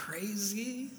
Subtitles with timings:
[0.00, 0.90] crazy?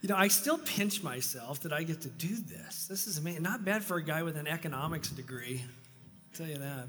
[0.00, 2.86] You know, I still pinch myself that I get to do this.
[2.86, 3.42] This is amazing.
[3.42, 5.64] Not bad for a guy with an economics degree.
[5.64, 6.86] I'll tell you that.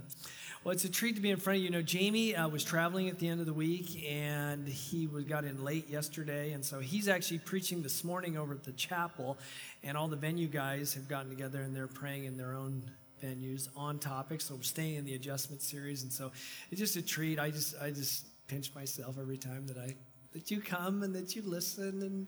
[0.63, 1.70] Well, it's a treat to be in front of you.
[1.70, 5.24] You know, Jamie uh, was traveling at the end of the week, and he was,
[5.24, 9.38] got in late yesterday, and so he's actually preaching this morning over at the chapel,
[9.83, 12.83] and all the venue guys have gotten together and they're praying in their own
[13.24, 14.42] venues on topic.
[14.42, 16.31] So we're staying in the adjustment series, and so
[16.72, 17.40] it's just a treat.
[17.40, 19.95] I just I just pinch myself every time that I
[20.34, 22.28] that you come and that you listen and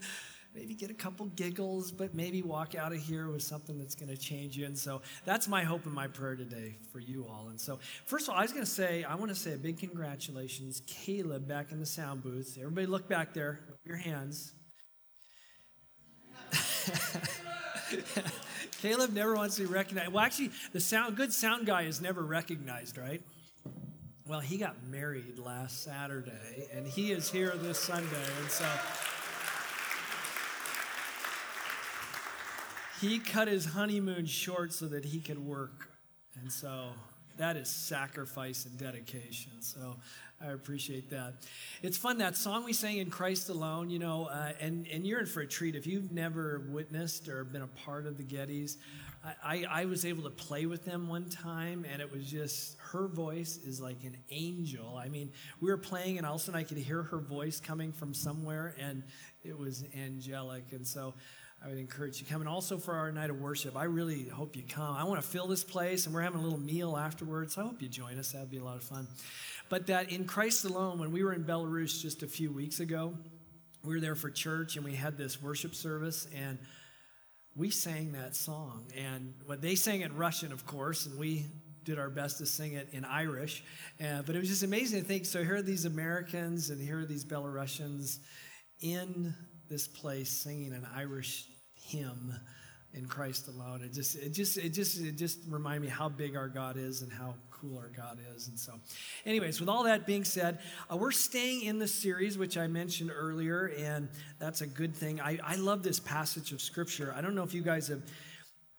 [0.53, 4.09] maybe get a couple giggles, but maybe walk out of here with something that's going
[4.09, 4.65] to change you.
[4.65, 7.47] And so that's my hope and my prayer today for you all.
[7.49, 9.57] And so, first of all, I was going to say, I want to say a
[9.57, 12.57] big congratulations, Caleb, back in the sound booth.
[12.59, 14.51] Everybody, look back there, your hands.
[18.81, 20.11] Caleb never wants to be recognized.
[20.11, 23.21] Well, actually, the sound good sound guy is never recognized, right?
[24.31, 28.07] Well, he got married last Saturday, and he is here this Sunday,
[28.39, 28.65] and so
[33.01, 35.89] he cut his honeymoon short so that he could work,
[36.39, 36.91] and so
[37.35, 39.51] that is sacrifice and dedication.
[39.59, 39.97] So
[40.39, 41.33] I appreciate that.
[41.81, 45.19] It's fun that song we sang in Christ Alone, you know, uh, and and you're
[45.19, 48.77] in for a treat if you've never witnessed or been a part of the Gettys.
[49.43, 53.07] I, I, was able to play with them one time, and it was just her
[53.07, 54.97] voice is like an angel.
[54.97, 57.59] I mean, we were playing, and all of a sudden I could hear her voice
[57.59, 59.03] coming from somewhere, and
[59.43, 60.63] it was angelic.
[60.71, 61.13] And so
[61.63, 62.41] I would encourage you to come.
[62.41, 64.95] And also for our night of worship, I really hope you come.
[64.95, 67.57] I want to fill this place, and we're having a little meal afterwards.
[67.59, 68.31] I hope you join us.
[68.31, 69.07] That'd be a lot of fun.
[69.69, 73.13] But that in Christ alone, when we were in Belarus just a few weeks ago,
[73.83, 76.57] we were there for church, and we had this worship service, and
[77.55, 78.85] we sang that song.
[78.97, 81.47] And what they sang in Russian, of course, and we
[81.83, 83.63] did our best to sing it in Irish.
[83.99, 85.25] Uh, but it was just amazing to think.
[85.25, 88.19] So here are these Americans and here are these Belarusians
[88.79, 89.33] in
[89.69, 92.33] this place singing an Irish hymn
[92.93, 93.81] in Christ alone.
[93.83, 97.01] It just, it just, it just, it just reminded me how big our God is
[97.01, 98.47] and how cool our God is.
[98.47, 98.73] And so,
[99.25, 100.59] anyways, with all that being said,
[100.91, 104.09] uh, we're staying in the series, which I mentioned earlier, and
[104.39, 105.21] that's a good thing.
[105.21, 107.13] I, I love this passage of Scripture.
[107.15, 108.01] I don't know if you guys have.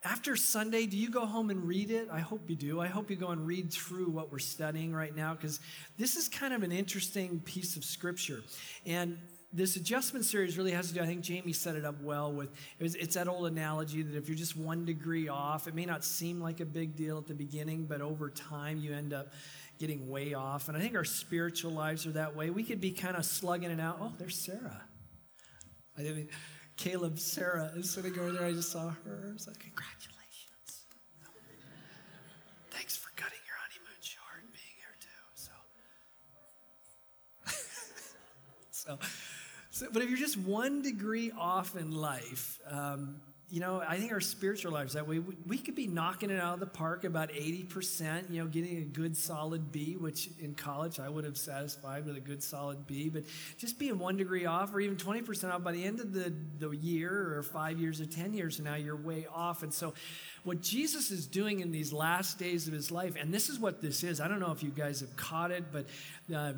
[0.04, 2.08] After Sunday, do you go home and read it?
[2.10, 2.80] I hope you do.
[2.80, 5.60] I hope you go and read through what we're studying right now because
[5.96, 8.42] this is kind of an interesting piece of scripture.
[8.84, 9.16] And
[9.52, 12.50] this adjustment series really has to do, I think Jamie set it up well with,
[12.78, 15.84] it was, it's that old analogy that if you're just one degree off, it may
[15.84, 19.32] not seem like a big deal at the beginning, but over time you end up
[19.78, 20.68] getting way off.
[20.68, 22.50] And I think our spiritual lives are that way.
[22.50, 23.98] We could be kind of slugging it out.
[24.00, 24.82] Oh, there's Sarah.
[25.98, 26.28] I mean,
[26.76, 28.46] Caleb, Sarah is sitting over there.
[28.46, 29.34] I just saw her.
[29.36, 30.86] So congratulations.
[32.70, 35.08] Thanks for cutting your honeymoon short and being here too.
[35.34, 35.52] So,
[38.70, 38.98] so
[39.72, 43.16] so, but if you're just one degree off in life, um,
[43.48, 46.38] you know, I think our spiritual lives that way, we, we, could be knocking it
[46.38, 50.54] out of the park about 80%, you know, getting a good solid B, which in
[50.54, 53.24] college I would have satisfied with a good solid B, but
[53.56, 56.70] just being one degree off or even 20% off by the end of the, the
[56.70, 59.62] year or five years or 10 years from now, you're way off.
[59.62, 59.94] And so,
[60.44, 63.80] what Jesus is doing in these last days of his life, and this is what
[63.80, 65.86] this is, I don't know if you guys have caught it, but
[66.34, 66.52] uh,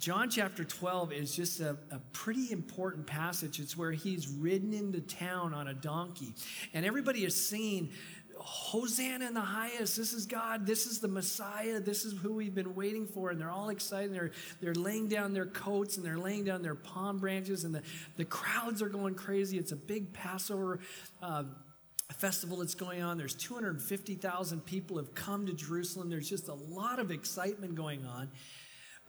[0.00, 3.60] John chapter 12 is just a, a, pretty important passage.
[3.60, 6.34] It's where he's ridden into town on a donkey,
[6.72, 7.90] and everybody is singing,
[8.38, 9.98] Hosanna in the highest.
[9.98, 10.66] This is God.
[10.66, 11.80] This is the Messiah.
[11.80, 13.28] This is who we've been waiting for.
[13.28, 14.14] And they're all excited.
[14.14, 14.30] They're,
[14.62, 17.82] they're laying down their coats and they're laying down their palm branches, and the,
[18.16, 19.58] the crowds are going crazy.
[19.58, 20.80] It's a big Passover.
[21.22, 21.44] Uh,
[22.16, 23.16] festival that's going on.
[23.16, 26.10] There's 250,000 people have come to Jerusalem.
[26.10, 28.30] There's just a lot of excitement going on.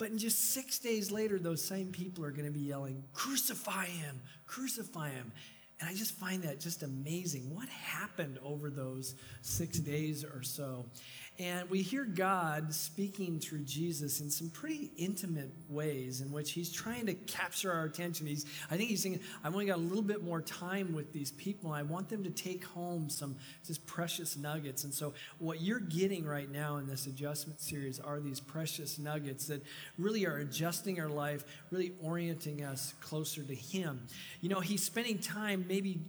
[0.01, 3.85] But in just six days later, those same people are going to be yelling, Crucify
[3.85, 5.31] him, crucify him.
[5.79, 7.53] And I just find that just amazing.
[7.53, 9.13] What happened over those
[9.43, 10.87] six days or so?
[11.41, 16.71] And we hear God speaking through Jesus in some pretty intimate ways in which he's
[16.71, 18.27] trying to capture our attention.
[18.27, 21.31] He's, I think he's saying, I've only got a little bit more time with these
[21.31, 21.71] people.
[21.71, 24.83] I want them to take home some just precious nuggets.
[24.83, 29.47] And so, what you're getting right now in this adjustment series are these precious nuggets
[29.47, 29.63] that
[29.97, 34.05] really are adjusting our life, really orienting us closer to him.
[34.41, 36.01] You know, he's spending time maybe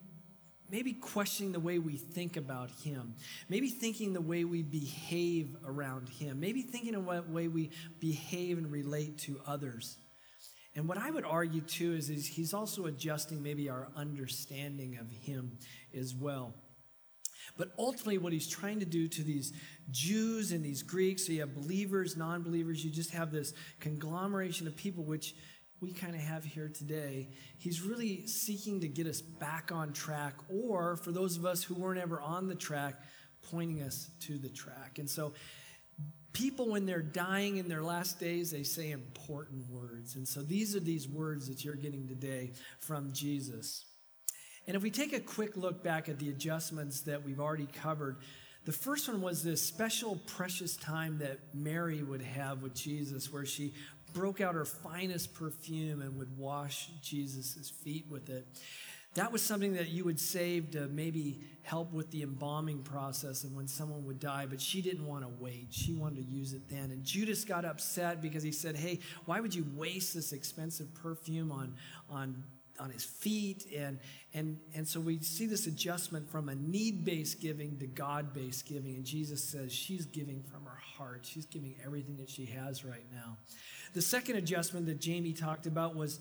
[0.72, 3.14] maybe questioning the way we think about Him,
[3.48, 7.70] maybe thinking the way we behave around Him, maybe thinking of what way we
[8.00, 9.98] behave and relate to others.
[10.74, 15.10] And what I would argue too is, is He's also adjusting maybe our understanding of
[15.10, 15.58] Him
[15.94, 16.54] as well.
[17.58, 19.52] But ultimately, what he's trying to do to these
[19.90, 24.66] Jews and these Greeks, so you have believers, non believers, you just have this conglomeration
[24.66, 25.34] of people which
[25.82, 30.34] we kind of have here today, he's really seeking to get us back on track,
[30.48, 32.94] or for those of us who weren't ever on the track,
[33.50, 34.98] pointing us to the track.
[34.98, 35.34] And so,
[36.32, 40.14] people, when they're dying in their last days, they say important words.
[40.14, 43.84] And so, these are these words that you're getting today from Jesus.
[44.68, 48.18] And if we take a quick look back at the adjustments that we've already covered,
[48.64, 53.44] the first one was this special, precious time that Mary would have with Jesus, where
[53.44, 53.74] she
[54.12, 58.46] broke out her finest perfume and would wash Jesus' feet with it.
[59.14, 63.54] That was something that you would save to maybe help with the embalming process and
[63.54, 65.66] when someone would die, but she didn't want to wait.
[65.70, 66.90] She wanted to use it then.
[66.90, 71.52] And Judas got upset because he said, Hey, why would you waste this expensive perfume
[71.52, 71.74] on,
[72.08, 72.42] on
[72.82, 73.64] on his feet.
[73.76, 73.98] And,
[74.34, 78.66] and, and so we see this adjustment from a need based giving to God based
[78.66, 78.96] giving.
[78.96, 83.06] And Jesus says she's giving from her heart, she's giving everything that she has right
[83.12, 83.36] now.
[83.94, 86.18] The second adjustment that Jamie talked about was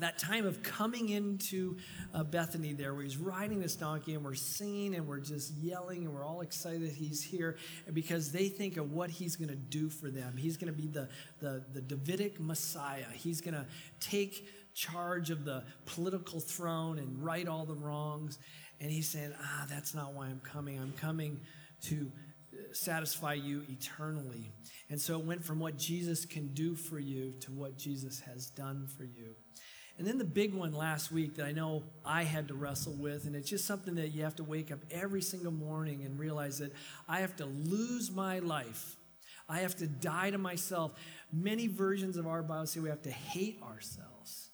[0.00, 1.76] that time of coming into
[2.14, 6.04] uh, Bethany there, where he's riding this donkey and we're singing and we're just yelling
[6.04, 7.56] and we're all excited that he's here
[7.92, 10.36] because they think of what he's going to do for them.
[10.36, 11.08] He's going to be the,
[11.40, 13.04] the, the Davidic Messiah.
[13.12, 13.66] He's going to
[14.00, 18.38] take charge of the political throne and right all the wrongs.
[18.80, 20.78] And he's saying, ah, that's not why I'm coming.
[20.78, 21.40] I'm coming
[21.82, 22.10] to
[22.72, 24.50] satisfy you eternally.
[24.88, 28.46] And so it went from what Jesus can do for you to what Jesus has
[28.46, 29.34] done for you.
[29.98, 33.26] And then the big one last week that I know I had to wrestle with,
[33.26, 36.58] and it's just something that you have to wake up every single morning and realize
[36.58, 36.72] that
[37.06, 38.96] I have to lose my life.
[39.46, 40.92] I have to die to myself.
[41.32, 44.49] Many versions of our Bible say we have to hate ourselves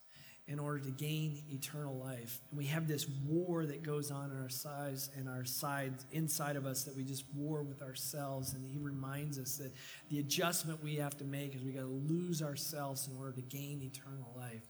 [0.48, 2.40] in order to gain eternal life.
[2.50, 6.54] And we have this war that goes on in our sides and our sides inside
[6.54, 8.54] of us that we just war with ourselves.
[8.54, 9.72] And he reminds us that
[10.08, 13.42] the adjustment we have to make is we got to lose ourselves in order to
[13.42, 14.62] gain eternal life.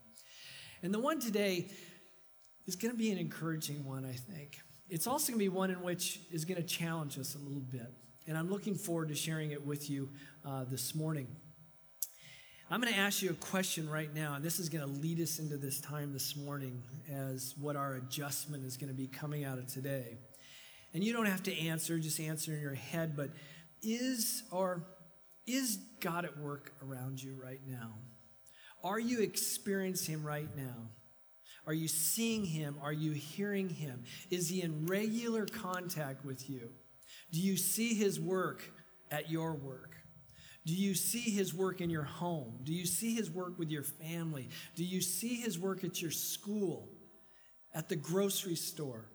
[0.83, 1.69] And the one today
[2.67, 4.59] is going to be an encouraging one, I think.
[4.89, 7.61] It's also going to be one in which is going to challenge us a little
[7.61, 7.93] bit.
[8.27, 10.09] And I'm looking forward to sharing it with you
[10.45, 11.29] uh, this morning.
[12.69, 15.21] I'm going to ask you a question right now, and this is going to lead
[15.21, 19.45] us into this time this morning as what our adjustment is going to be coming
[19.45, 20.19] out of today.
[20.93, 23.31] And you don't have to answer, just answer in your head, but
[23.83, 24.83] is or
[25.47, 27.93] is God at work around you right now?
[28.83, 30.89] Are you experiencing him right now?
[31.69, 32.79] Are you seeing him?
[32.83, 34.03] Are you hearing him?
[34.29, 36.71] Is he in regular contact with you?
[37.31, 38.65] Do you see his work
[39.13, 39.96] at your work?
[40.67, 42.59] Do you see his work in your home?
[42.65, 44.49] Do you see his work with your family?
[44.75, 46.89] Do you see his work at your school,
[47.73, 49.07] at the grocery store?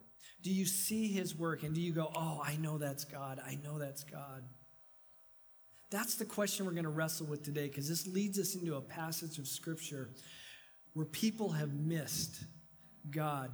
[0.41, 3.41] Do you see his work and do you go, oh, I know that's God.
[3.45, 4.43] I know that's God?
[5.91, 8.81] That's the question we're going to wrestle with today because this leads us into a
[8.81, 10.09] passage of scripture
[10.93, 12.45] where people have missed
[13.09, 13.51] God,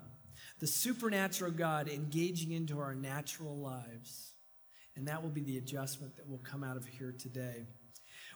[0.59, 4.33] the supernatural God engaging into our natural lives.
[4.95, 7.65] And that will be the adjustment that will come out of here today.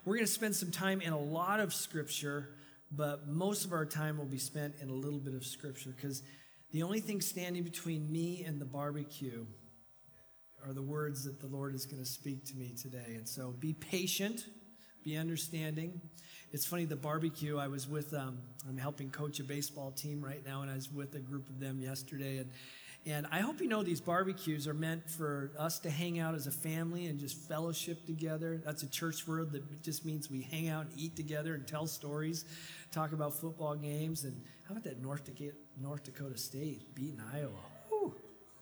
[0.04, 2.50] We're going to spend some time in a lot of scripture,
[2.92, 6.24] but most of our time will be spent in a little bit of scripture because
[6.72, 9.46] the only thing standing between me and the barbecue
[10.66, 13.14] are the words that the Lord is going to speak to me today.
[13.16, 14.48] And so be patient,
[15.04, 16.02] be understanding.
[16.52, 20.44] It's funny, the barbecue, I was with, um, I'm helping coach a baseball team right
[20.44, 22.40] now, and I was with a group of them yesterday.
[22.40, 22.50] And
[23.06, 26.46] and I hope you know these barbecues are meant for us to hang out as
[26.46, 28.62] a family and just fellowship together.
[28.64, 31.88] That's a church word that just means we hang out and eat together and tell
[31.88, 32.46] stories,
[32.92, 34.24] talk about football games.
[34.24, 37.50] And how about that North Dakota, North Dakota State beating Iowa?
[37.90, 38.14] Whew,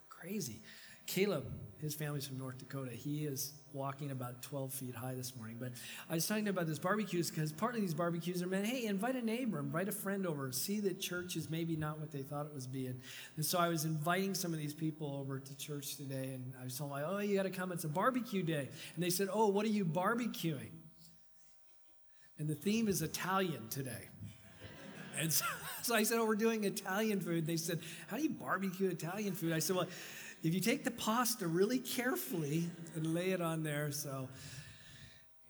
[0.07, 0.61] crazy.
[1.05, 1.45] Caleb,
[1.81, 2.91] his family's from North Dakota.
[2.91, 5.57] He is walking about 12 feet high this morning.
[5.59, 5.71] But
[6.09, 9.15] I was talking about this barbecues because part of these barbecues are meant, hey, invite
[9.15, 12.47] a neighbor, invite a friend over, see that church is maybe not what they thought
[12.47, 12.99] it was being.
[13.37, 16.65] And so I was inviting some of these people over to church today, and I
[16.65, 18.69] was telling them, oh, you got to come, it's a barbecue day.
[18.95, 20.71] And they said, oh, what are you barbecuing?
[22.37, 24.09] And the theme is Italian today.
[25.19, 25.45] And so,
[25.81, 27.45] so I said, oh, we're doing Italian food.
[27.45, 29.53] They said, how do you barbecue Italian food?
[29.53, 29.87] I said, well,
[30.41, 34.29] if you take the pasta really carefully and lay it on there, so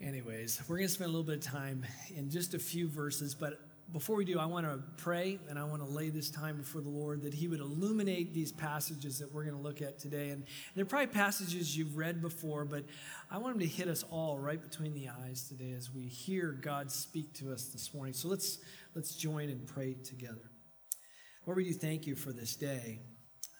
[0.01, 3.36] anyways, we're going to spend a little bit of time in just a few verses,
[3.36, 3.60] but
[3.91, 6.81] before we do, I want to pray and I want to lay this time before
[6.81, 10.29] the Lord that He would illuminate these passages that we're going to look at today.
[10.29, 10.43] And,
[10.75, 12.86] they're probably passages you've read before, but
[13.31, 16.51] I want Him to hit us all right between the eyes today as we hear
[16.51, 18.13] God speak to us this morning.
[18.13, 18.60] So let's
[18.96, 20.51] let's join and pray together.
[21.46, 23.00] Lord, we do thank you for this day.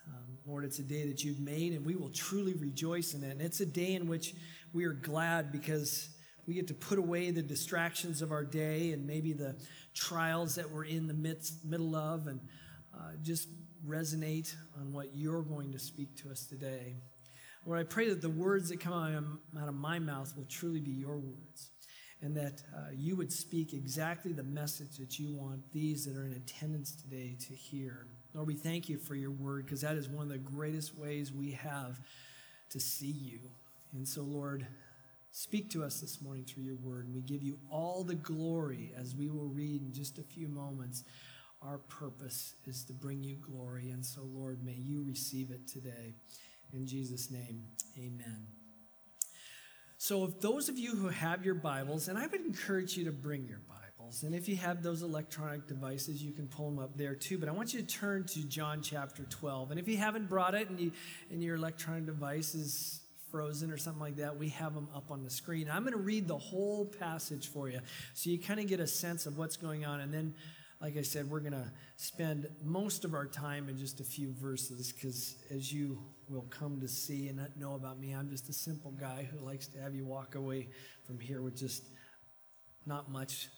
[0.10, 3.32] Um, Lord, it's a day that you've made, and we will truly rejoice in it.
[3.32, 4.34] And it's a day in which
[4.74, 6.10] we are glad because
[6.50, 9.56] We get to put away the distractions of our day and maybe the
[9.94, 12.40] trials that we're in the midst, middle of and
[12.92, 13.50] uh, just
[13.88, 16.96] resonate on what you're going to speak to us today.
[17.68, 20.90] Lord, I pray that the words that come out of my mouth will truly be
[20.90, 21.70] your words
[22.20, 26.26] and that uh, you would speak exactly the message that you want these that are
[26.26, 28.08] in attendance today to hear.
[28.34, 31.34] Lord, we thank you for your word because that is one of the greatest ways
[31.34, 32.00] we have
[32.70, 33.40] to see you.
[33.94, 34.68] And so, Lord,
[35.32, 37.06] speak to us this morning through your word.
[37.06, 40.48] And we give you all the glory as we will read in just a few
[40.48, 41.04] moments.
[41.62, 43.90] Our purpose is to bring you glory.
[43.90, 46.14] And so, Lord, may you receive it today.
[46.72, 47.64] In Jesus' name,
[47.98, 48.46] amen.
[49.98, 53.12] So, if those of you who have your Bibles, and I would encourage you to
[53.12, 53.60] bring your
[54.10, 57.38] Bibles, and if you have those electronic devices, you can pull them up there too.
[57.38, 59.70] But I want you to turn to John chapter 12.
[59.72, 60.92] And if you haven't brought it and, you,
[61.30, 63.02] and your electronic device is
[63.32, 65.70] frozen or something like that, we have them up on the screen.
[65.72, 67.82] I'm going to read the whole passage for you
[68.16, 70.00] so you kind of get a sense of what's going on.
[70.00, 70.34] And then
[70.82, 74.32] like I said, we're going to spend most of our time in just a few
[74.32, 76.00] verses because, as you
[76.30, 79.68] will come to see and know about me, I'm just a simple guy who likes
[79.68, 80.70] to have you walk away
[81.06, 81.84] from here with just
[82.86, 83.50] not much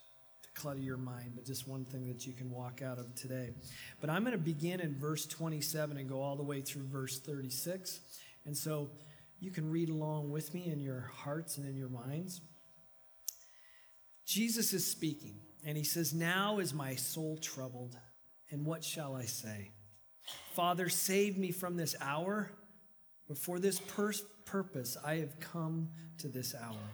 [0.54, 3.52] clutter your mind, but just one thing that you can walk out of today.
[4.00, 7.20] But I'm going to begin in verse 27 and go all the way through verse
[7.20, 8.00] 36.
[8.46, 8.90] And so
[9.40, 12.42] you can read along with me in your hearts and in your minds.
[14.26, 15.40] Jesus is speaking.
[15.66, 17.96] And he says, Now is my soul troubled,
[18.50, 19.72] and what shall I say?
[20.54, 22.52] Father, save me from this hour.
[23.28, 24.14] But for this pur-
[24.46, 26.90] purpose I have come to this hour.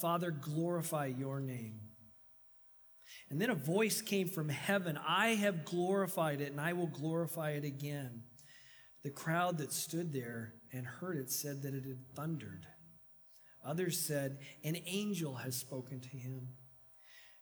[0.00, 1.80] Father, glorify your name.
[3.28, 7.50] And then a voice came from heaven I have glorified it, and I will glorify
[7.50, 8.22] it again.
[9.02, 12.66] The crowd that stood there and heard it said that it had thundered.
[13.64, 16.48] Others said, An angel has spoken to him.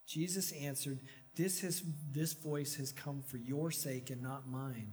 [0.07, 1.01] Jesus answered,
[1.37, 4.93] this, has, this voice has come for your sake and not mine.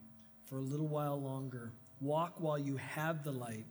[0.51, 1.71] for a little while longer.
[2.01, 3.65] Walk while you have the light,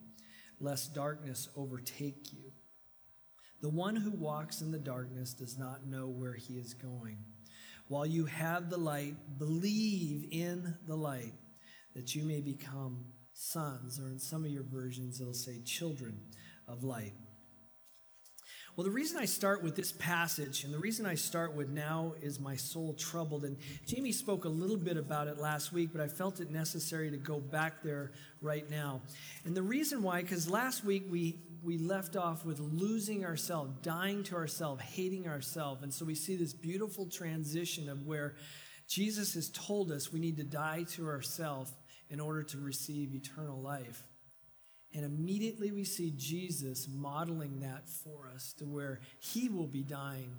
[0.60, 2.52] lest darkness overtake you.
[3.60, 7.18] The one who walks in the darkness does not know where he is going.
[7.88, 11.34] While you have the light, believe in the light,
[11.94, 16.18] that you may become sons, or in some of your versions, it'll say children
[16.66, 17.12] of light.
[18.76, 22.14] Well, the reason I start with this passage and the reason I start with now
[22.22, 26.00] is my soul troubled, and Jamie spoke a little bit about it last week, but
[26.00, 29.02] I felt it necessary to go back there right now.
[29.44, 34.22] And the reason why, because last week we, we left off with losing ourselves, dying
[34.24, 35.82] to ourselves, hating ourselves.
[35.82, 38.36] And so we see this beautiful transition of where
[38.86, 41.72] Jesus has told us we need to die to ourselves
[42.08, 44.04] in order to receive eternal life.
[44.92, 50.34] And immediately we see Jesus modeling that for us to where he will be dying,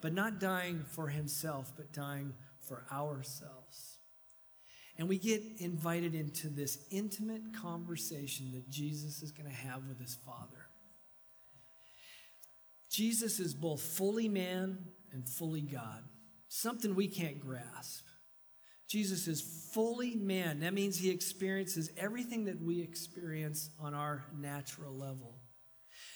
[0.00, 3.98] but not dying for himself, but dying for ourselves.
[4.96, 9.98] And we get invited into this intimate conversation that Jesus is going to have with
[9.98, 10.68] his Father.
[12.90, 14.78] Jesus is both fully man
[15.12, 16.02] and fully God,
[16.48, 18.04] something we can't grasp.
[18.90, 19.40] Jesus is
[19.72, 20.60] fully man.
[20.60, 25.36] That means he experiences everything that we experience on our natural level.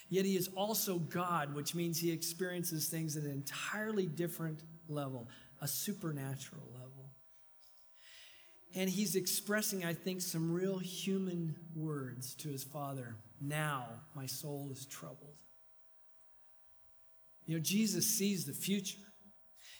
[0.09, 5.29] Yet he is also God, which means he experiences things at an entirely different level,
[5.61, 7.11] a supernatural level.
[8.75, 13.15] And he's expressing, I think, some real human words to his father.
[13.39, 15.37] Now my soul is troubled.
[17.45, 18.97] You know, Jesus sees the future.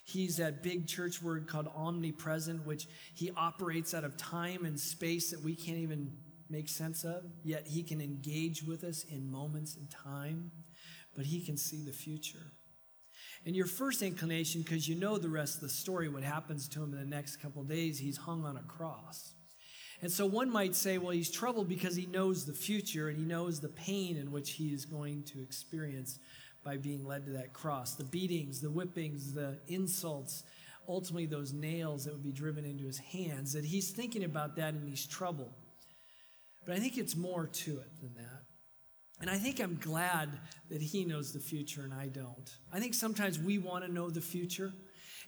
[0.07, 5.31] He's that big church word called omnipresent, which he operates out of time and space
[5.31, 6.13] that we can't even
[6.47, 10.51] make sense of, yet he can engage with us in moments in time,
[11.15, 12.51] but he can see the future.
[13.47, 16.83] And your first inclination, because you know the rest of the story, what happens to
[16.83, 19.33] him in the next couple days, he's hung on a cross.
[20.01, 23.25] And so one might say, well, he's troubled because he knows the future and he
[23.25, 26.19] knows the pain in which he is going to experience
[26.65, 27.93] by being led to that cross.
[27.93, 30.43] The beatings, the whippings, the insults,
[30.89, 34.73] ultimately those nails that would be driven into his hands, that he's thinking about that
[34.73, 35.53] and he's troubled.
[36.65, 38.41] But I think it's more to it than that.
[39.21, 40.29] And I think I'm glad
[40.69, 42.49] that he knows the future and I don't.
[42.73, 44.73] I think sometimes we want to know the future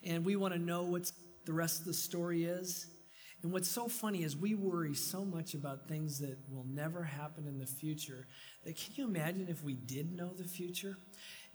[0.04, 1.12] and we want to know what
[1.46, 2.88] the rest of the story is.
[3.48, 7.48] And what's so funny is we worry so much about things that will never happen
[7.48, 8.28] in the future
[8.66, 10.98] that can you imagine if we did know the future?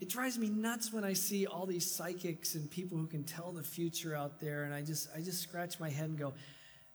[0.00, 3.52] It drives me nuts when I see all these psychics and people who can tell
[3.52, 6.32] the future out there and I just I just scratch my head and go,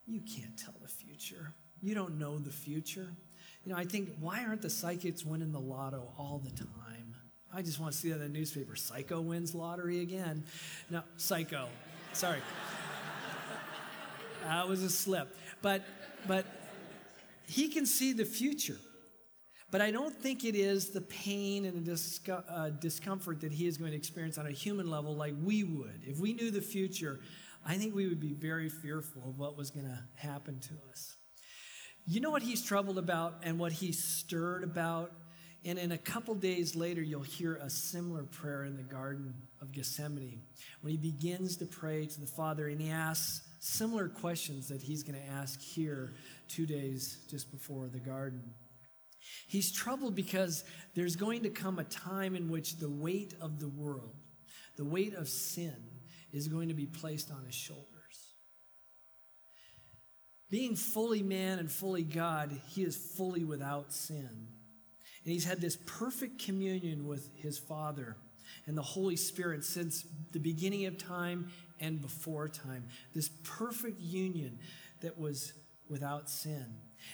[0.08, 1.54] you can't tell the future.
[1.80, 3.13] You don't know the future.
[3.66, 7.13] You know, I think, why aren't the psychics winning the lotto all the time?
[7.54, 8.75] I just want to see that in the newspaper.
[8.75, 10.44] Psycho wins lottery again.
[10.89, 11.68] No, psycho.
[12.13, 12.39] Sorry.
[14.48, 15.36] That was a slip.
[15.62, 15.84] But,
[16.27, 16.46] but
[17.48, 18.77] he can see the future.
[19.70, 23.68] But I don't think it is the pain and the disco- uh, discomfort that he
[23.68, 26.01] is going to experience on a human level like we would.
[26.06, 27.20] If we knew the future,
[27.66, 31.16] I think we would be very fearful of what was going to happen to us.
[32.06, 35.12] You know what he's troubled about and what he's stirred about?
[35.66, 39.74] And in a couple days later, you'll hear a similar prayer in the Garden of
[39.74, 40.44] Gethsemane
[40.80, 45.04] when he begins to pray to the Father and he asks similar questions that he's
[45.04, 46.14] going to ask here
[46.48, 48.54] two days just before the garden.
[49.48, 50.64] He's troubled because
[50.96, 54.16] there's going to come a time in which the weight of the world,
[54.76, 55.76] the weight of sin,
[56.32, 57.84] is going to be placed on his shoulders.
[60.50, 64.48] Being fully man and fully God, he is fully without sin.
[65.24, 68.16] And he's had this perfect communion with his Father
[68.66, 72.86] and the Holy Spirit since the beginning of time and before time.
[73.13, 74.60] This perfect union
[75.01, 75.54] that was
[75.89, 76.66] without sin.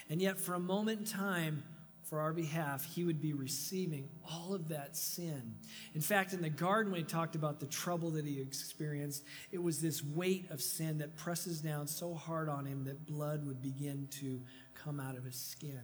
[0.10, 1.64] And yet, for a moment in time,
[2.04, 5.56] for our behalf, he would be receiving all of that sin.
[5.96, 9.62] In fact, in the garden, when he talked about the trouble that he experienced, it
[9.62, 13.62] was this weight of sin that presses down so hard on him that blood would
[13.62, 14.42] begin to
[14.76, 15.82] come out of his skin.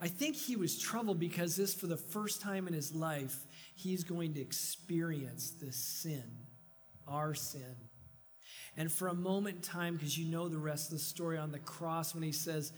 [0.00, 3.45] I think he was troubled because this, for the first time in his life,
[3.76, 6.24] he's going to experience this sin,
[7.06, 7.76] our sin.
[8.76, 11.52] And for a moment in time, because you know the rest of the story on
[11.52, 12.72] the cross, when he says,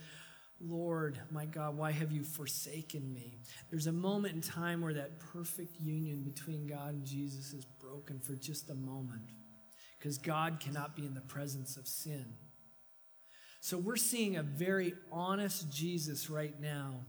[0.60, 3.38] Lord, my God, why have you forsaken me?
[3.70, 8.18] There's a moment in time where that perfect union between God and Jesus is broken
[8.18, 9.22] for just a moment
[9.98, 12.26] because God cannot be in the presence of sin.
[13.60, 17.02] So we're seeing a very honest Jesus right now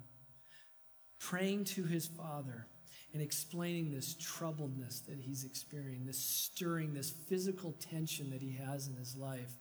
[1.19, 2.67] praying to his Father
[3.13, 8.87] and explaining this troubledness that he's experiencing, this stirring, this physical tension that he has
[8.87, 9.53] in his life.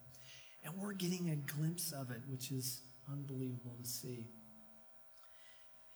[0.63, 2.81] And we're getting a glimpse of it, which is
[3.11, 4.27] unbelievable to see.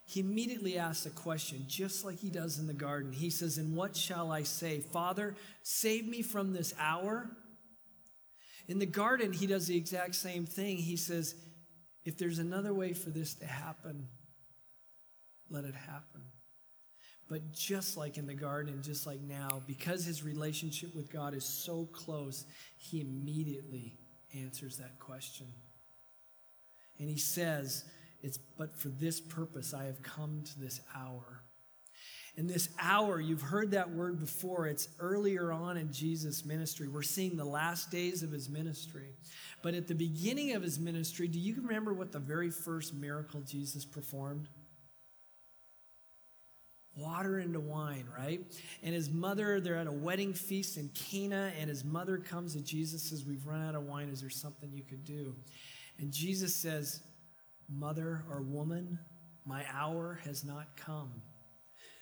[0.06, 3.14] He immediately asks a question, just like he does in the garden.
[3.14, 4.80] He says, And what shall I say?
[4.80, 7.30] Father, save me from this hour.
[8.68, 10.78] In the garden, he does the exact same thing.
[10.78, 11.36] He says,
[12.04, 14.08] If there's another way for this to happen,
[15.50, 16.22] let it happen.
[17.30, 21.46] But just like in the garden, just like now, because his relationship with God is
[21.46, 22.46] so close,
[22.78, 23.98] he immediately
[24.36, 25.48] answers that question.
[27.00, 27.86] And he says,
[28.22, 31.44] It's but for this purpose I have come to this hour.
[32.36, 34.66] In this hour, you've heard that word before.
[34.66, 36.88] It's earlier on in Jesus' ministry.
[36.88, 39.10] We're seeing the last days of his ministry.
[39.62, 43.42] But at the beginning of his ministry, do you remember what the very first miracle
[43.42, 44.50] Jesus performed?
[46.96, 48.42] Water into wine, right?
[48.84, 52.62] And his mother, they're at a wedding feast in Cana, and his mother comes to
[52.62, 54.10] Jesus, says, We've run out of wine.
[54.10, 55.36] Is there something you could do?
[55.98, 57.02] And Jesus says,
[57.68, 59.00] Mother or woman,
[59.46, 61.24] my hour has not come.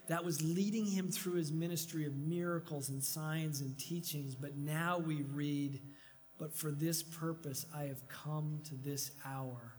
[0.07, 4.35] That was leading him through his ministry of miracles and signs and teachings.
[4.35, 5.79] But now we read,
[6.37, 9.75] But for this purpose I have come to this hour.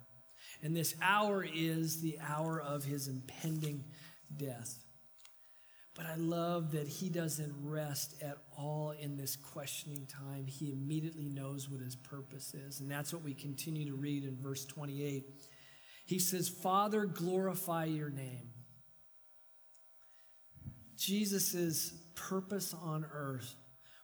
[0.62, 3.84] And this hour is the hour of his impending
[4.36, 4.81] death.
[5.94, 10.46] But I love that he doesn't rest at all in this questioning time.
[10.46, 12.80] He immediately knows what his purpose is.
[12.80, 15.24] And that's what we continue to read in verse 28.
[16.06, 18.50] He says, Father, glorify your name.
[20.96, 23.54] Jesus' purpose on earth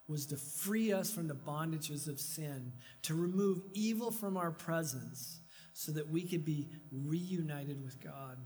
[0.09, 2.73] was to free us from the bondages of sin,
[3.03, 5.41] to remove evil from our presence
[5.73, 8.39] so that we could be reunited with God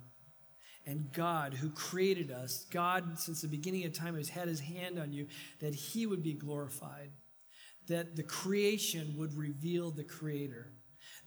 [0.87, 4.99] and God, who created us, God, since the beginning of time, has had his hand
[4.99, 5.27] on you,
[5.61, 7.11] that he would be glorified,
[7.87, 10.73] that the creation would reveal the creator,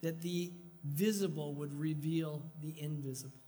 [0.02, 0.52] that the
[0.84, 3.40] visible would reveal the invisible.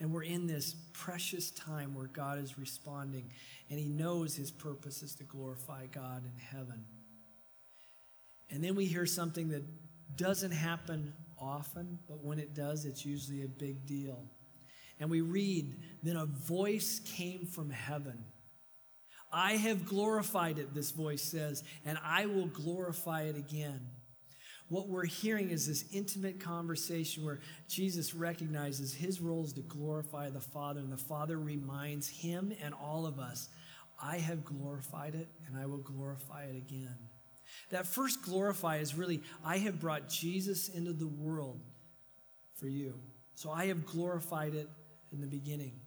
[0.00, 3.32] And we're in this precious time where God is responding,
[3.70, 6.84] and he knows his purpose is to glorify God in heaven.
[8.50, 9.64] And then we hear something that
[10.16, 14.24] doesn't happen often, but when it does, it's usually a big deal.
[15.00, 18.24] And we read, Then a voice came from heaven.
[19.32, 23.80] I have glorified it, this voice says, and I will glorify it again.
[24.68, 30.30] What we're hearing is this intimate conversation where Jesus recognizes his role is to glorify
[30.30, 33.48] the Father, and the Father reminds him and all of us,
[34.02, 36.96] I have glorified it, and I will glorify it again.
[37.70, 41.60] That first glorify is really, I have brought Jesus into the world
[42.54, 42.94] for you.
[43.34, 44.68] So I have glorified it
[45.12, 45.80] in the beginning.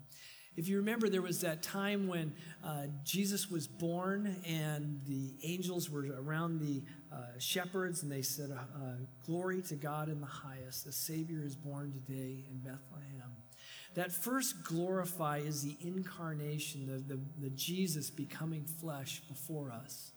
[0.58, 5.90] If you remember, there was that time when uh, Jesus was born and the angels
[5.90, 10.84] were around the uh, shepherds and they said, uh, Glory to God in the highest.
[10.84, 13.32] The Savior is born today in Bethlehem.
[13.94, 20.12] That first glorify is the incarnation, the, the, the Jesus becoming flesh before us.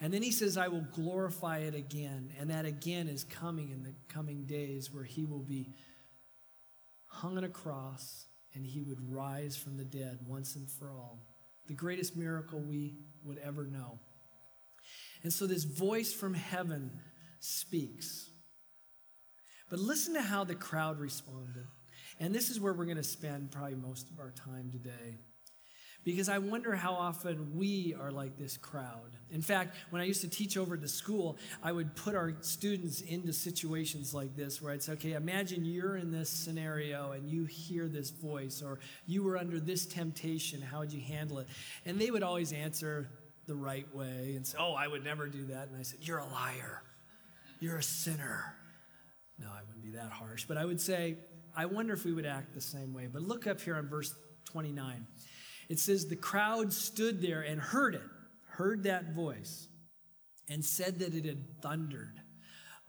[0.00, 2.32] And then he says, I will glorify it again.
[2.38, 5.74] And that again is coming in the coming days where he will be
[7.06, 11.18] hung on a cross and he would rise from the dead once and for all.
[11.66, 13.98] The greatest miracle we would ever know.
[15.22, 16.90] And so this voice from heaven
[17.40, 18.28] speaks.
[19.70, 21.66] But listen to how the crowd responded.
[22.20, 25.18] And this is where we're going to spend probably most of our time today
[26.04, 29.16] because I wonder how often we are like this crowd.
[29.30, 33.00] In fact, when I used to teach over the school, I would put our students
[33.00, 37.46] into situations like this where I'd say, okay, imagine you're in this scenario and you
[37.46, 40.60] hear this voice, or you were under this temptation.
[40.60, 41.48] How would you handle it?
[41.84, 43.08] And they would always answer
[43.46, 45.68] the right way and say, oh, I would never do that.
[45.68, 46.82] And I said, you're a liar.
[47.60, 48.54] You're a sinner.
[49.38, 50.44] No, I wouldn't be that harsh.
[50.44, 51.16] But I would say,
[51.56, 53.08] I wonder if we would act the same way.
[53.10, 54.14] But look up here on verse
[54.46, 55.06] 29.
[55.68, 58.02] It says, The crowd stood there and heard it,
[58.46, 59.68] heard that voice,
[60.48, 62.20] and said that it had thundered.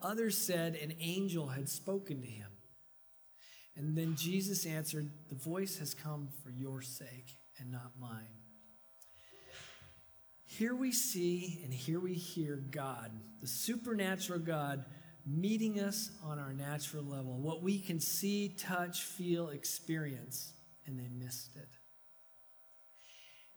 [0.02, 2.50] Others said an angel had spoken to him.
[3.78, 8.42] And then Jesus answered, The voice has come for your sake and not mine.
[10.46, 13.12] Here we see and here we hear God,
[13.42, 14.86] the supernatural God,
[15.26, 20.54] meeting us on our natural level, what we can see, touch, feel, experience,
[20.86, 21.68] and they missed it.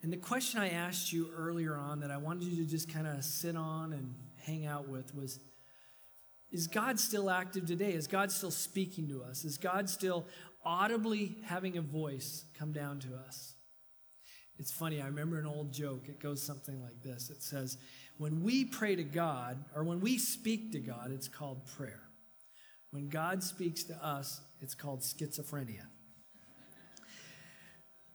[0.02, 3.06] And the question I asked you earlier on that I wanted you to just kind
[3.06, 5.40] of sit on and hang out with was
[6.50, 7.92] Is God still active today?
[7.92, 9.44] Is God still speaking to us?
[9.44, 10.26] Is God still
[10.64, 13.54] audibly having a voice come down to us?
[14.58, 16.08] It's funny, I remember an old joke.
[16.08, 17.78] It goes something like this It says,
[18.18, 22.02] When we pray to God, or when we speak to God, it's called prayer.
[22.90, 25.86] When God speaks to us, it's called schizophrenia.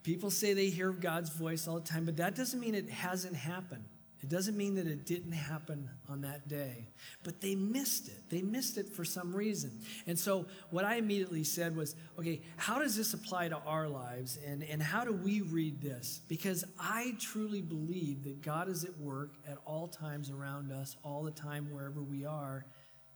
[0.04, 3.36] People say they hear God's voice all the time, but that doesn't mean it hasn't
[3.36, 3.86] happened.
[4.24, 6.88] It doesn't mean that it didn't happen on that day,
[7.24, 8.30] but they missed it.
[8.30, 9.82] They missed it for some reason.
[10.08, 14.40] And so, what I immediately said was, okay, how does this apply to our lives?
[14.46, 16.22] And, and how do we read this?
[16.30, 21.24] Because I truly believe that God is at work at all times around us, all
[21.24, 22.66] the time, wherever we are,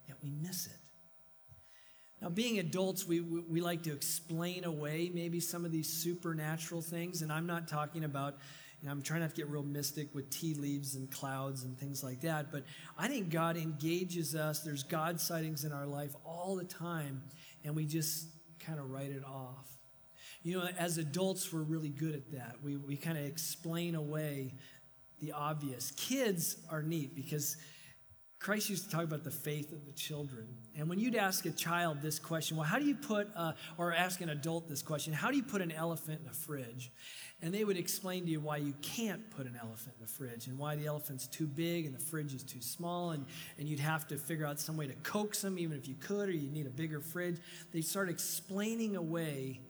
[0.10, 0.87] yet we miss it.
[2.22, 7.22] Now, being adults, we, we like to explain away maybe some of these supernatural things,
[7.22, 8.38] and I'm not talking about,
[8.88, 12.04] know, I'm trying not to get real mystic with tea leaves and clouds and things
[12.04, 12.64] like that, but
[12.98, 14.62] I think God engages us.
[14.62, 17.22] There's God sightings in our life all the time,
[17.64, 18.28] and we just
[18.60, 19.68] kind of write it off.
[20.42, 22.56] You know, as adults, we're really good at that.
[22.64, 24.54] We, we kind of explain away
[25.20, 25.92] the obvious.
[25.98, 27.58] Kids are neat because
[28.40, 30.48] Christ used to talk about the faith of the children.
[30.78, 33.94] And when you'd ask a child this question, well, how do you put, uh, or
[33.94, 36.92] ask an adult this question, how do you put an elephant in a fridge?
[37.42, 40.48] And they would explain to you why you can't put an elephant in the fridge
[40.48, 43.12] and why the elephant's too big and the fridge is too small.
[43.12, 43.26] And,
[43.58, 46.30] and you'd have to figure out some way to coax them, even if you could,
[46.30, 47.38] or you need a bigger fridge.
[47.74, 49.62] They start explaining away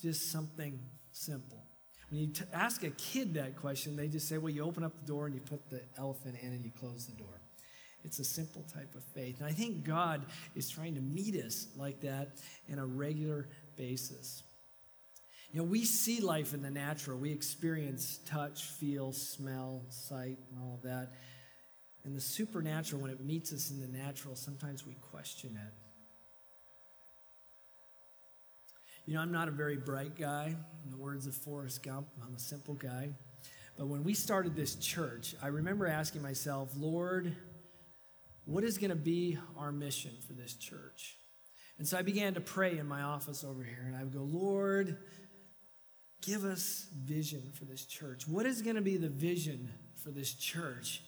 [0.00, 0.78] just something
[1.10, 1.58] simple.
[2.10, 4.92] When you t- ask a kid that question, they just say, well, you open up
[5.00, 7.41] the door and you put the elephant in and you close the door.
[8.04, 9.40] It's a simple type of faith.
[9.40, 12.36] And I think God is trying to meet us like that
[12.68, 14.42] in a regular basis.
[15.52, 17.18] You know, we see life in the natural.
[17.18, 21.12] We experience touch, feel, smell, sight, and all of that.
[22.04, 25.72] And the supernatural, when it meets us in the natural, sometimes we question it.
[29.06, 30.56] You know, I'm not a very bright guy.
[30.84, 33.10] In the words of Forrest Gump, I'm a simple guy.
[33.76, 37.36] But when we started this church, I remember asking myself, Lord,
[38.44, 41.16] what is going to be our mission for this church?
[41.78, 44.22] And so I began to pray in my office over here, and I would go,
[44.22, 44.98] Lord,
[46.22, 48.28] give us vision for this church.
[48.28, 51.02] What is going to be the vision for this church?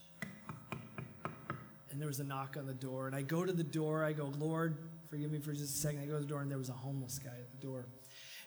[1.91, 4.03] And there was a knock on the door, and I go to the door.
[4.03, 4.77] I go, Lord,
[5.09, 6.01] forgive me for just a second.
[6.01, 7.85] I go to the door, and there was a homeless guy at the door.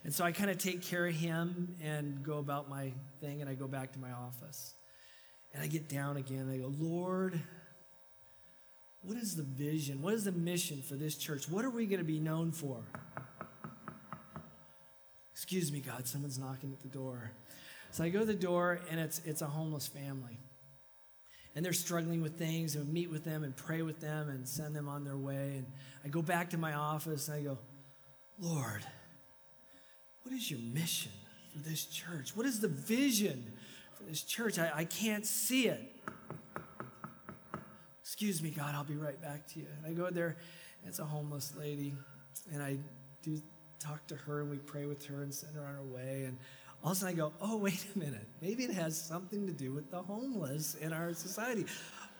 [0.04, 3.48] And so I kind of take care of him and go about my thing, and
[3.48, 4.74] I go back to my office.
[5.54, 7.40] And I get down again, and I go, Lord,
[9.02, 10.02] what is the vision?
[10.02, 11.48] What is the mission for this church?
[11.48, 12.82] What are we going to be known for?
[15.32, 17.30] Excuse me, God, someone's knocking at the door.
[17.90, 20.38] So I go to the door, and it's, it's a homeless family.
[21.54, 24.46] And they're struggling with things, and we meet with them and pray with them and
[24.46, 25.54] send them on their way.
[25.56, 25.66] And
[26.04, 27.58] I go back to my office, and I go,
[28.38, 28.84] Lord,
[30.22, 31.12] what is your mission
[31.52, 32.36] for this church?
[32.36, 33.52] What is the vision
[33.96, 34.58] for this church?
[34.58, 35.80] I, I can't see it.
[38.08, 39.66] Excuse me, God, I'll be right back to you.
[39.76, 40.38] And I go there,
[40.86, 41.92] it's a homeless lady,
[42.50, 42.78] and I
[43.22, 43.38] do
[43.78, 46.24] talk to her, and we pray with her and send her on her way.
[46.26, 46.38] And
[46.82, 48.26] all of a sudden I go, oh, wait a minute.
[48.40, 51.66] Maybe it has something to do with the homeless in our society.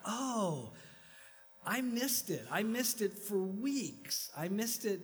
[0.05, 0.73] Oh,
[1.65, 2.45] I missed it.
[2.53, 4.31] I missed it for weeks.
[4.37, 5.01] I missed it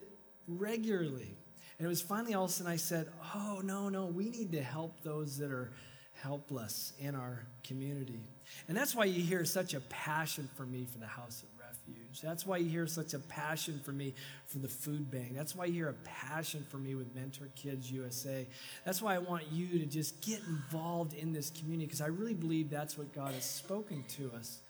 [0.47, 1.39] regularly.
[1.79, 4.53] And it was finally all of a sudden I said, oh, no, no, we need
[4.53, 5.73] to help those that are
[6.25, 8.19] helpless in our community.
[8.67, 12.23] And that's why you hear such a passion for me for the House of Refuge.
[12.23, 14.15] That's why you hear such a passion for me
[14.47, 15.35] for the food bank.
[15.35, 18.47] That's why you hear a passion for me with Mentor Kids USA.
[18.87, 22.35] That's why I want you to just get involved in this community because I really
[22.35, 24.61] believe that's what God has spoken to us.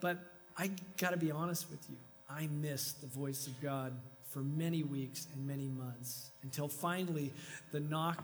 [0.00, 0.18] But
[0.56, 1.96] I got to be honest with you.
[2.30, 3.92] I missed the voice of God
[4.30, 7.32] for many weeks and many months until finally
[7.72, 8.22] the knock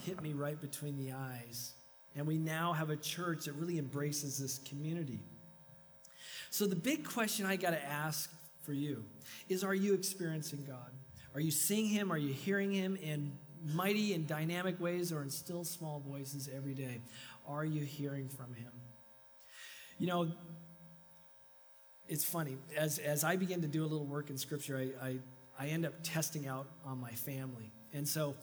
[0.00, 1.74] hit me right between the eyes.
[2.16, 5.20] And we now have a church that really embraces this community.
[6.50, 8.30] So, the big question I got to ask
[8.62, 9.04] for you
[9.48, 10.90] is Are you experiencing God?
[11.34, 12.10] Are you seeing Him?
[12.10, 13.32] Are you hearing Him in
[13.74, 17.00] mighty and dynamic ways or in still small voices every day?
[17.46, 18.72] Are you hearing from Him?
[19.98, 20.32] You know,
[22.08, 22.56] it's funny.
[22.76, 25.18] As, as I begin to do a little work in Scripture, I, I,
[25.58, 27.70] I end up testing out on my family.
[27.92, 28.34] And so,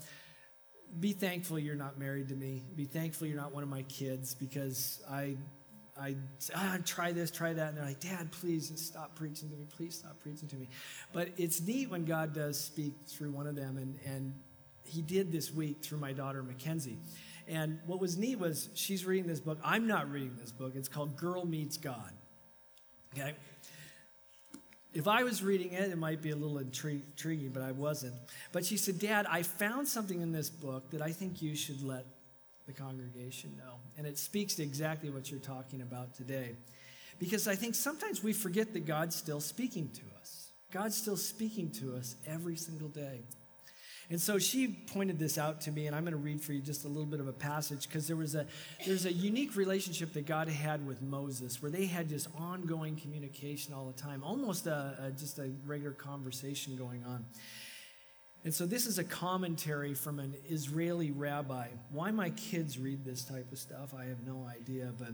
[1.00, 2.64] be thankful you're not married to me.
[2.76, 5.36] Be thankful you're not one of my kids because I,
[6.00, 6.16] I
[6.56, 9.66] ah, try this, try that, and they're like, Dad, please stop preaching to me.
[9.76, 10.70] Please stop preaching to me.
[11.14, 14.34] But it's neat when God does speak through one of them, and and
[14.84, 16.98] He did this week through my daughter Mackenzie.
[17.48, 19.58] And what was neat was she's reading this book.
[19.64, 20.74] I'm not reading this book.
[20.76, 22.12] It's called Girl Meets God.
[23.18, 23.36] Okay.
[24.94, 28.16] If I was reading it, it might be a little intriguing, but I wasn't.
[28.52, 31.84] But she said, Dad, I found something in this book that I think you should
[31.84, 32.06] let
[32.66, 33.76] the congregation know.
[33.98, 36.56] And it speaks to exactly what you're talking about today.
[37.20, 40.52] Because I think sometimes we forget that God's still speaking to us.
[40.72, 43.22] God's still speaking to us every single day.
[44.10, 46.62] And so she pointed this out to me, and I'm going to read for you
[46.62, 48.46] just a little bit of a passage because there was a
[48.86, 53.74] there's a unique relationship that God had with Moses, where they had just ongoing communication
[53.74, 57.26] all the time, almost a, a just a regular conversation going on.
[58.46, 61.68] And so this is a commentary from an Israeli rabbi.
[61.92, 65.10] Why my kids read this type of stuff, I have no idea, but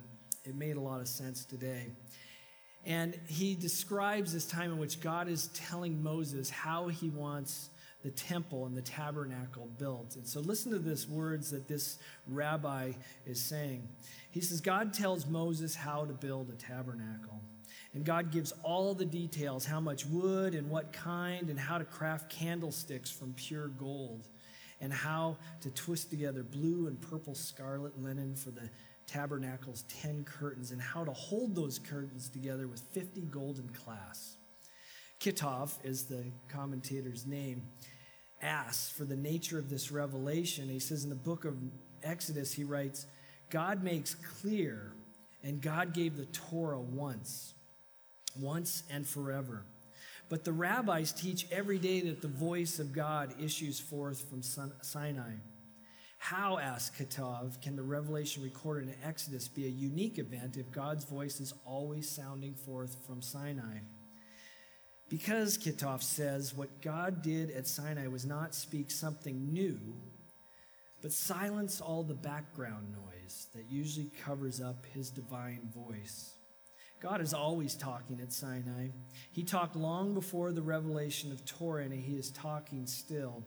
[0.45, 1.87] it made a lot of sense today.
[2.85, 7.69] And he describes this time in which God is telling Moses how he wants
[8.03, 10.15] the temple and the tabernacle built.
[10.15, 12.91] And so listen to this words that this rabbi
[13.25, 13.87] is saying.
[14.29, 17.41] He says, God tells Moses how to build a tabernacle.
[17.93, 21.85] And God gives all the details how much wood and what kind, and how to
[21.85, 24.27] craft candlesticks from pure gold,
[24.81, 28.69] and how to twist together blue and purple scarlet linen for the
[29.05, 34.37] tabernacle's 10 curtains, and how to hold those curtains together with 50 golden clasps.
[35.19, 37.63] Kitov is the commentator's name
[38.43, 40.69] asks for the nature of this revelation.
[40.69, 41.55] He says in the book of
[42.03, 43.07] Exodus, he writes,
[43.49, 44.93] God makes clear,
[45.43, 47.53] and God gave the Torah once,
[48.39, 49.63] once and forever.
[50.29, 55.33] But the rabbis teach every day that the voice of God issues forth from Sinai.
[56.17, 61.03] How, asks Kitov, can the revelation recorded in Exodus be a unique event if God's
[61.03, 63.79] voice is always sounding forth from Sinai?
[65.13, 69.77] Because, Kitov says, what God did at Sinai was not speak something new,
[71.03, 76.33] but silence all the background noise that usually covers up his divine voice.
[76.99, 78.87] God is always talking at Sinai.
[79.31, 83.43] He talked long before the revelation of Torah, and he is talking still.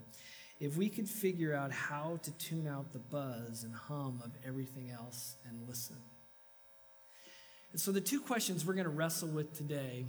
[0.61, 4.93] If we could figure out how to tune out the buzz and hum of everything
[4.93, 5.97] else and listen.
[7.73, 10.07] And so, the two questions we're going to wrestle with today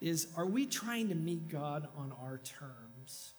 [0.00, 3.32] is are we trying to meet God on our terms?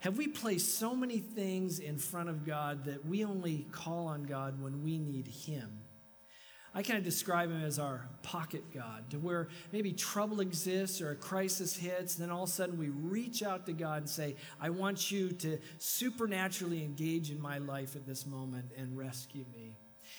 [0.00, 4.24] Have we placed so many things in front of God that we only call on
[4.24, 5.80] God when we need Him?
[6.76, 11.12] I kind of describe him as our pocket God, to where maybe trouble exists or
[11.12, 14.10] a crisis hits, and then all of a sudden we reach out to God and
[14.10, 19.44] say, I want you to supernaturally engage in my life at this moment and rescue
[19.52, 19.76] me.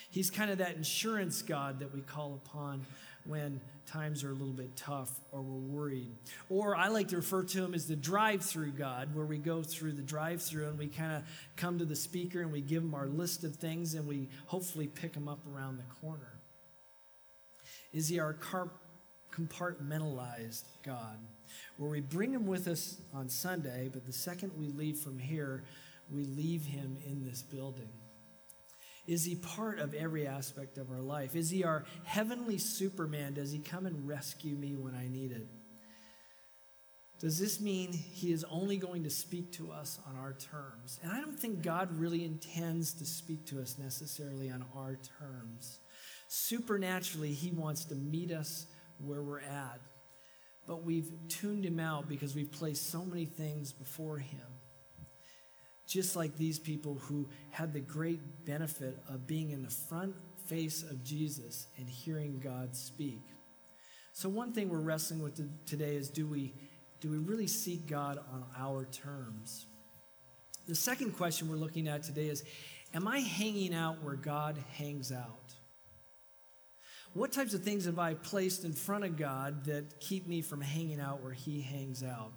[0.10, 2.86] He's kind of that insurance God that we call upon
[3.26, 6.12] when times are a little bit tough or we're worried.
[6.50, 9.62] Or I like to refer to him as the drive through God, where we go
[9.62, 11.24] through the drive through and we kind of
[11.56, 14.88] come to the speaker and we give him our list of things and we hopefully
[14.88, 16.34] pick him up around the corner.
[17.94, 18.36] Is he our
[19.32, 21.18] compartmentalized God,
[21.78, 25.64] where we bring him with us on Sunday, but the second we leave from here,
[26.12, 27.90] we leave him in this building?
[29.08, 31.36] Is he part of every aspect of our life?
[31.36, 33.36] Is he our heavenly Superman?
[33.36, 35.48] Does he come and rescue me when I need it?
[37.20, 41.00] Does this mean he is only going to speak to us on our terms?
[41.02, 45.80] And I don't think God really intends to speak to us necessarily on our terms.
[46.28, 48.66] Supernaturally, he wants to meet us
[48.98, 49.80] where we're at.
[50.68, 54.55] But we've tuned him out because we've placed so many things before him
[55.88, 60.84] just like these people who had the great benefit of being in the front face
[60.84, 63.22] of Jesus and hearing God speak.
[64.14, 66.54] So one thing we're wrestling with today is do we
[67.02, 69.68] do we really seek God on our terms?
[70.68, 72.44] The second question we're looking at today is
[72.94, 75.54] am I hanging out where God hangs out?
[77.14, 80.62] What types of things have I placed in front of God that keep me from
[80.62, 82.34] hanging out where he hangs out?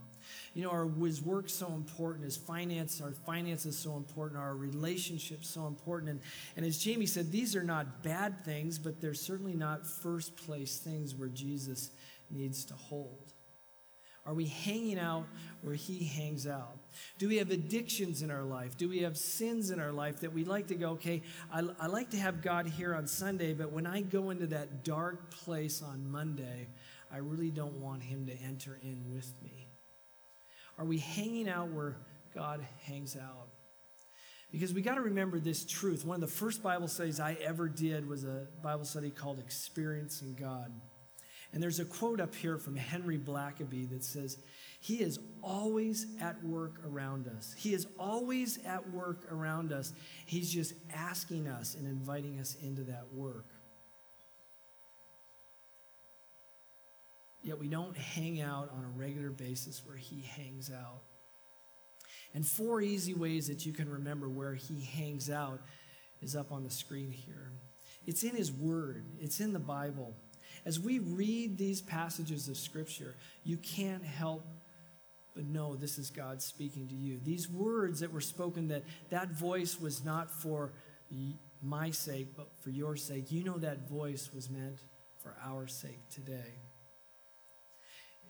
[0.54, 5.48] You know, our his work so important, his finance, our finances so important, our relationships
[5.48, 6.10] so important.
[6.10, 6.20] And,
[6.56, 10.78] and as Jamie said, these are not bad things, but they're certainly not first place
[10.78, 11.90] things where Jesus
[12.30, 13.32] needs to hold.
[14.28, 15.24] Are we hanging out
[15.62, 16.76] where he hangs out?
[17.18, 18.76] Do we have addictions in our life?
[18.76, 21.86] Do we have sins in our life that we like to go, okay, I, I
[21.86, 25.80] like to have God here on Sunday, but when I go into that dark place
[25.80, 26.68] on Monday,
[27.10, 29.67] I really don't want him to enter in with me.
[30.78, 31.96] Are we hanging out where
[32.34, 33.48] God hangs out?
[34.50, 36.06] Because we got to remember this truth.
[36.06, 40.36] One of the first Bible studies I ever did was a Bible study called Experiencing
[40.40, 40.72] God.
[41.52, 44.38] And there's a quote up here from Henry Blackaby that says,
[44.80, 47.54] He is always at work around us.
[47.56, 49.92] He is always at work around us.
[50.26, 53.46] He's just asking us and inviting us into that work.
[57.42, 61.02] Yet we don't hang out on a regular basis where he hangs out.
[62.34, 65.60] And four easy ways that you can remember where he hangs out
[66.20, 67.52] is up on the screen here.
[68.06, 70.14] It's in his word, it's in the Bible.
[70.64, 74.44] As we read these passages of scripture, you can't help
[75.34, 77.20] but know this is God speaking to you.
[77.22, 80.72] These words that were spoken that that voice was not for
[81.62, 83.30] my sake but for your sake.
[83.30, 84.78] You know that voice was meant
[85.22, 86.54] for our sake today.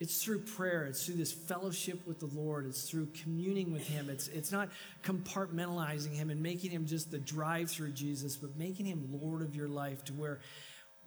[0.01, 0.85] It's through prayer.
[0.85, 2.67] It's through this fellowship with the Lord.
[2.67, 4.09] It's through communing with Him.
[4.09, 4.69] It's, it's not
[5.03, 9.57] compartmentalizing Him and making Him just the drive through Jesus, but making Him Lord of
[9.57, 10.41] your life to where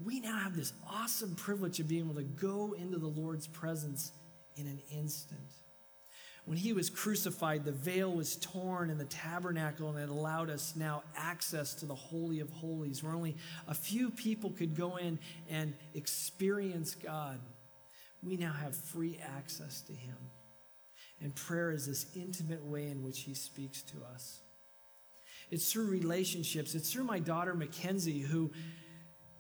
[0.04, 4.12] we now have this awesome privilege of being able to go into the Lord's presence
[4.58, 5.40] in an instant.
[6.44, 10.74] When He was crucified, the veil was torn in the tabernacle and it allowed us
[10.76, 13.38] now access to the Holy of Holies, where only
[13.70, 15.18] a few people could go in
[15.50, 17.40] and experience God
[18.24, 20.18] we now have free access to Him.
[21.22, 24.42] And prayer is this intimate way in which He speaks to us.
[25.50, 26.76] It's through relationships.
[26.76, 28.52] It's through my daughter, Mackenzie, who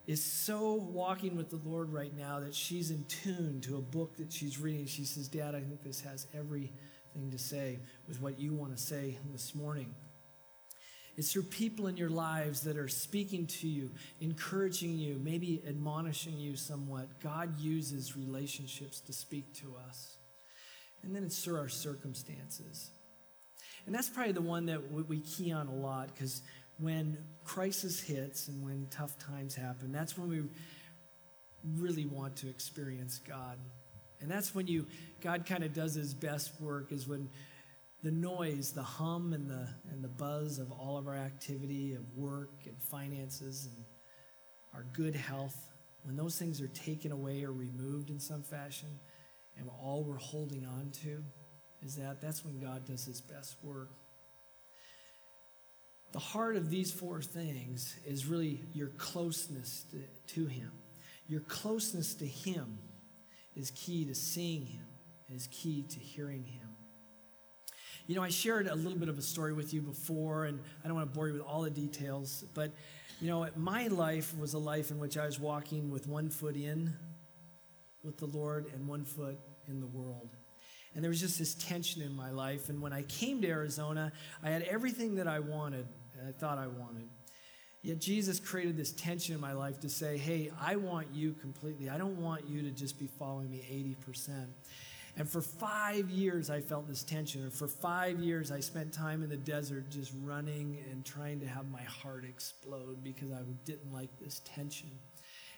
[0.07, 4.17] is so walking with the Lord right now that she's in tune to a book
[4.17, 4.85] that she's reading.
[4.85, 8.81] She says, Dad, I think this has everything to say with what you want to
[8.81, 9.93] say this morning.
[11.17, 16.37] It's through people in your lives that are speaking to you, encouraging you, maybe admonishing
[16.37, 17.19] you somewhat.
[17.21, 20.15] God uses relationships to speak to us.
[21.03, 22.91] And then it's through our circumstances.
[23.85, 26.41] And that's probably the one that we key on a lot because
[26.77, 30.43] when crisis hits and when tough times happen, that's when we
[31.77, 33.57] really want to experience God.
[34.19, 34.87] And that's when you
[35.21, 37.29] God kind of does his best work is when
[38.03, 42.01] the noise, the hum, and the, and the buzz of all of our activity, of
[42.15, 43.85] work and finances and
[44.73, 45.55] our good health,
[46.03, 48.89] when those things are taken away or removed in some fashion,
[49.57, 51.23] and all we're holding on to
[51.83, 53.89] is that, that's when God does his best work.
[56.11, 60.71] The heart of these four things is really your closeness to, to him.
[61.27, 62.79] Your closeness to him
[63.55, 64.85] is key to seeing him,
[65.29, 66.70] is key to hearing him.
[68.07, 70.87] You know, I shared a little bit of a story with you before, and I
[70.87, 72.71] don't want to bore you with all the details, but,
[73.19, 76.55] you know, my life was a life in which I was walking with one foot
[76.55, 76.93] in
[78.03, 79.37] with the Lord and one foot
[79.67, 80.29] in the world.
[80.93, 82.67] And there was just this tension in my life.
[82.69, 84.11] And when I came to Arizona,
[84.43, 85.87] I had everything that I wanted,
[86.19, 87.07] and I thought I wanted.
[87.83, 91.89] Yet Jesus created this tension in my life to say, hey, I want you completely.
[91.89, 94.47] I don't want you to just be following me 80%.
[95.17, 97.43] And for five years, I felt this tension.
[97.43, 101.47] And for five years, I spent time in the desert just running and trying to
[101.47, 104.89] have my heart explode because I didn't like this tension.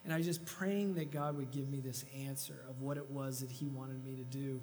[0.03, 3.09] And I was just praying that God would give me this answer of what it
[3.09, 4.59] was that He wanted me to do.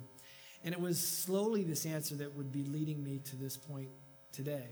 [0.65, 3.89] And it was slowly this answer that would be leading me to this point
[4.33, 4.67] today.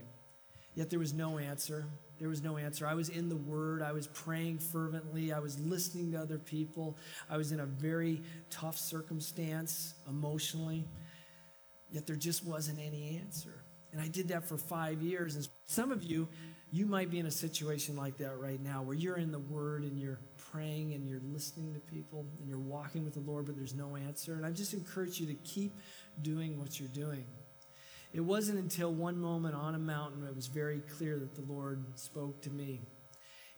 [0.75, 1.85] Yet there was no answer.
[2.19, 2.85] There was no answer.
[2.85, 3.81] I was in the Word.
[3.81, 5.31] I was praying fervently.
[5.31, 6.97] I was listening to other people.
[7.29, 10.85] I was in a very tough circumstance emotionally.
[11.89, 13.63] Yet there just wasn't any answer.
[13.91, 15.35] And I did that for five years.
[15.35, 16.27] And some of you,
[16.71, 19.83] you might be in a situation like that right now where you're in the Word
[19.83, 20.19] and you're
[20.51, 23.95] praying and you're listening to people and you're walking with the Lord, but there's no
[23.95, 24.33] answer.
[24.33, 25.77] And I just encourage you to keep
[26.21, 27.25] doing what you're doing.
[28.13, 31.83] It wasn't until one moment on a mountain it was very clear that the Lord
[31.95, 32.81] spoke to me.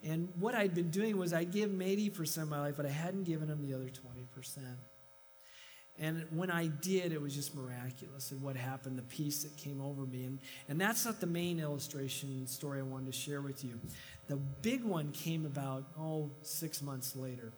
[0.03, 2.89] And what I'd been doing was I'd give him 80% of my life, but I
[2.89, 4.57] hadn't given him the other 20%.
[5.99, 9.79] And when I did, it was just miraculous and what happened, the peace that came
[9.79, 10.23] over me.
[10.23, 13.79] And, and that's not the main illustration story I wanted to share with you.
[14.27, 17.53] The big one came about, oh, six months later.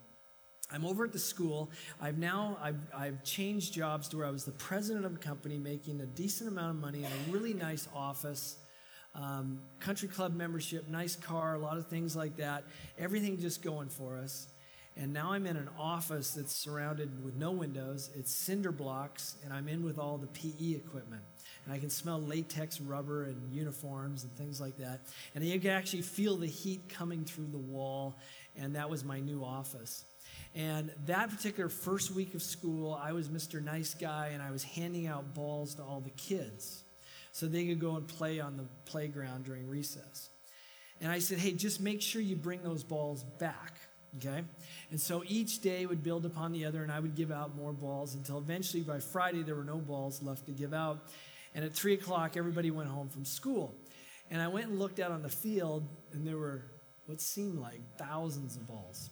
[0.73, 1.69] I'm over at the school.
[2.01, 5.59] I've now I've, I've changed jobs to where I was the president of a company
[5.59, 8.57] making a decent amount of money in a really nice office,
[9.13, 12.63] um, country club membership, nice car, a lot of things like that.
[12.97, 14.47] Everything just going for us.
[14.95, 18.09] And now I'm in an office that's surrounded with no windows.
[18.15, 21.23] It's cinder blocks, and I'm in with all the PE equipment.
[21.65, 25.01] And I can smell latex rubber and uniforms and things like that.
[25.33, 28.15] And you can actually feel the heat coming through the wall.
[28.55, 30.03] And that was my new office.
[30.55, 33.63] And that particular first week of school, I was Mr.
[33.63, 36.83] Nice Guy, and I was handing out balls to all the kids
[37.31, 40.29] so they could go and play on the playground during recess.
[41.01, 43.79] And I said, hey, just make sure you bring those balls back.
[44.17, 44.43] Okay?
[44.91, 47.73] And so each day would build upon the other, and I would give out more
[47.73, 50.99] balls until eventually by Friday there were no balls left to give out.
[51.55, 53.73] And at 3 o'clock, everybody went home from school.
[54.29, 56.63] And I went and looked out on the field, and there were
[57.07, 59.09] what seemed like thousands of balls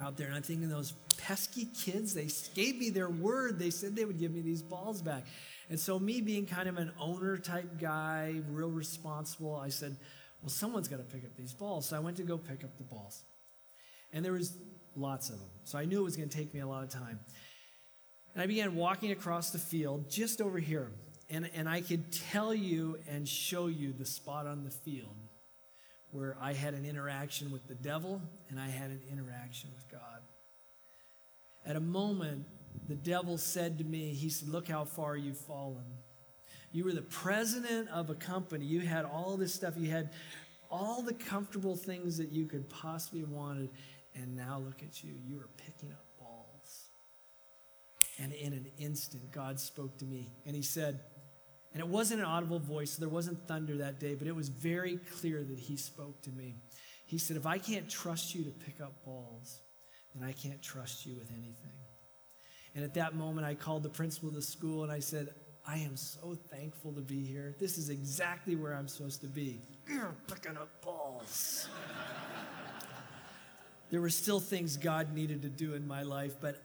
[0.00, 0.26] out there.
[0.26, 3.58] And I'm thinking, those pesky kids, they gave me their word.
[3.58, 5.24] They said they would give me these balls back.
[5.68, 9.96] And so, me being kind of an owner type guy, real responsible, I said,
[10.42, 11.88] well, someone's got to pick up these balls.
[11.88, 13.24] So I went to go pick up the balls.
[14.12, 14.56] And there was
[14.94, 15.48] lots of them.
[15.64, 17.18] So I knew it was going to take me a lot of time.
[18.34, 20.92] And I began walking across the field just over here.
[21.28, 25.16] And, and I could tell you and show you the spot on the field
[26.12, 29.85] where I had an interaction with the devil and I had an interaction with.
[31.66, 32.44] At a moment,
[32.88, 35.84] the devil said to me, He said, Look how far you've fallen.
[36.72, 38.64] You were the president of a company.
[38.64, 39.74] You had all this stuff.
[39.76, 40.10] You had
[40.70, 43.70] all the comfortable things that you could possibly have wanted.
[44.14, 45.14] And now look at you.
[45.26, 46.84] You are picking up balls.
[48.18, 51.00] And in an instant, God spoke to me and He said,
[51.76, 54.48] and it wasn't an audible voice, so there wasn't thunder that day, but it was
[54.48, 56.56] very clear that He spoke to me.
[57.04, 59.60] He said, If I can't trust you to pick up balls,
[60.16, 61.72] then I can't trust you with anything.
[62.74, 65.28] And at that moment, I called the principal of the school and I said,
[65.66, 67.56] I am so thankful to be here.
[67.58, 69.62] This is exactly where I'm supposed to be.
[69.88, 71.68] You're picking up balls
[73.90, 76.36] there were still things God needed to do in my life.
[76.40, 76.62] But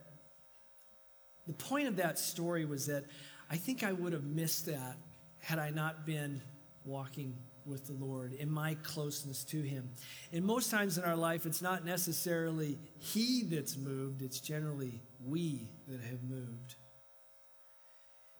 [1.46, 3.04] the point of that story was that
[3.50, 4.96] I think I would have missed that
[5.38, 6.40] had I not been
[6.84, 7.36] walking
[7.66, 9.90] with the Lord in my closeness to Him.
[10.32, 15.68] And most times in our life, it's not necessarily He that's moved, it's generally we
[15.88, 16.74] that have moved.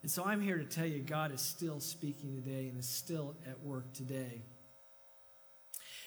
[0.01, 3.35] And so I'm here to tell you God is still speaking today and is still
[3.47, 4.41] at work today.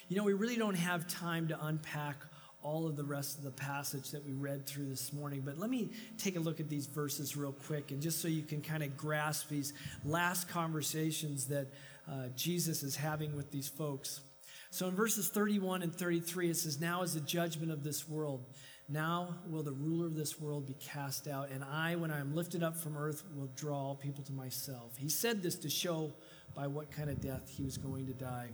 [0.07, 2.17] You know, we really don't have time to unpack
[2.61, 5.41] all of the rest of the passage that we read through this morning.
[5.43, 8.43] But let me take a look at these verses real quick, and just so you
[8.43, 11.67] can kind of grasp these last conversations that
[12.09, 14.21] uh, Jesus is having with these folks.
[14.69, 18.45] So in verses 31 and 33, it says, Now is the judgment of this world.
[18.89, 22.33] Now will the ruler of this world be cast out, and I, when I am
[22.33, 24.95] lifted up from earth, will draw all people to myself.
[24.97, 26.13] He said this to show
[26.55, 28.49] by what kind of death he was going to die.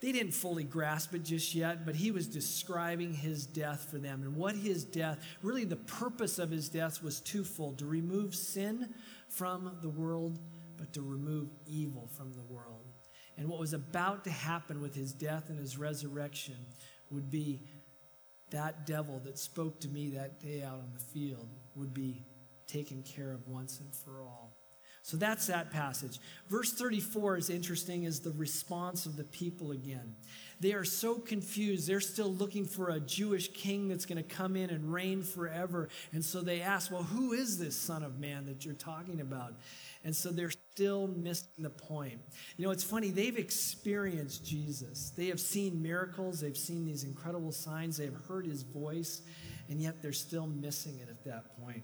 [0.00, 4.22] They didn't fully grasp it just yet, but he was describing his death for them.
[4.22, 8.94] And what his death, really the purpose of his death was twofold to remove sin
[9.28, 10.38] from the world,
[10.76, 12.79] but to remove evil from the world.
[13.40, 16.56] And what was about to happen with his death and his resurrection
[17.10, 17.62] would be
[18.50, 22.26] that devil that spoke to me that day out on the field would be
[22.66, 24.58] taken care of once and for all.
[25.02, 26.18] So that's that passage.
[26.50, 30.16] Verse 34 is interesting as the response of the people again.
[30.60, 31.88] They are so confused.
[31.88, 35.88] They're still looking for a Jewish king that's going to come in and reign forever.
[36.12, 39.54] And so they ask, Well, who is this Son of Man that you're talking about?
[40.04, 42.20] And so they're still missing the point.
[42.56, 45.10] You know, it's funny, they've experienced Jesus.
[45.10, 49.22] They have seen miracles, they've seen these incredible signs, they've heard his voice,
[49.68, 51.82] and yet they're still missing it at that point.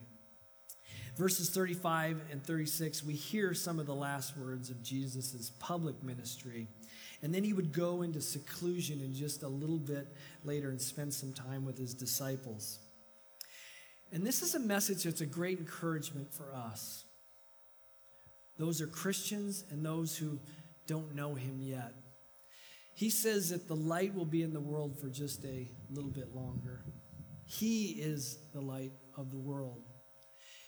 [1.15, 6.67] Verses 35 and 36, we hear some of the last words of Jesus' public ministry.
[7.21, 10.07] And then he would go into seclusion in just a little bit
[10.43, 12.79] later and spend some time with his disciples.
[14.11, 17.05] And this is a message that's a great encouragement for us.
[18.57, 20.39] Those are Christians and those who
[20.87, 21.93] don't know him yet.
[22.95, 26.33] He says that the light will be in the world for just a little bit
[26.33, 26.83] longer.
[27.45, 29.83] He is the light of the world.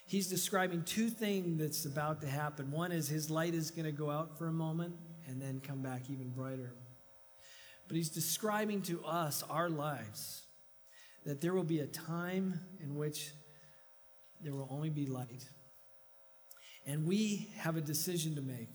[0.06, 2.72] He's describing two things that's about to happen.
[2.72, 4.94] One is his light is going to go out for a moment,
[5.30, 6.74] and then come back even brighter.
[7.88, 10.44] But he's describing to us our lives
[11.26, 13.32] that there will be a time in which
[14.42, 15.48] there will only be light.
[16.86, 18.70] And we have a decision to make.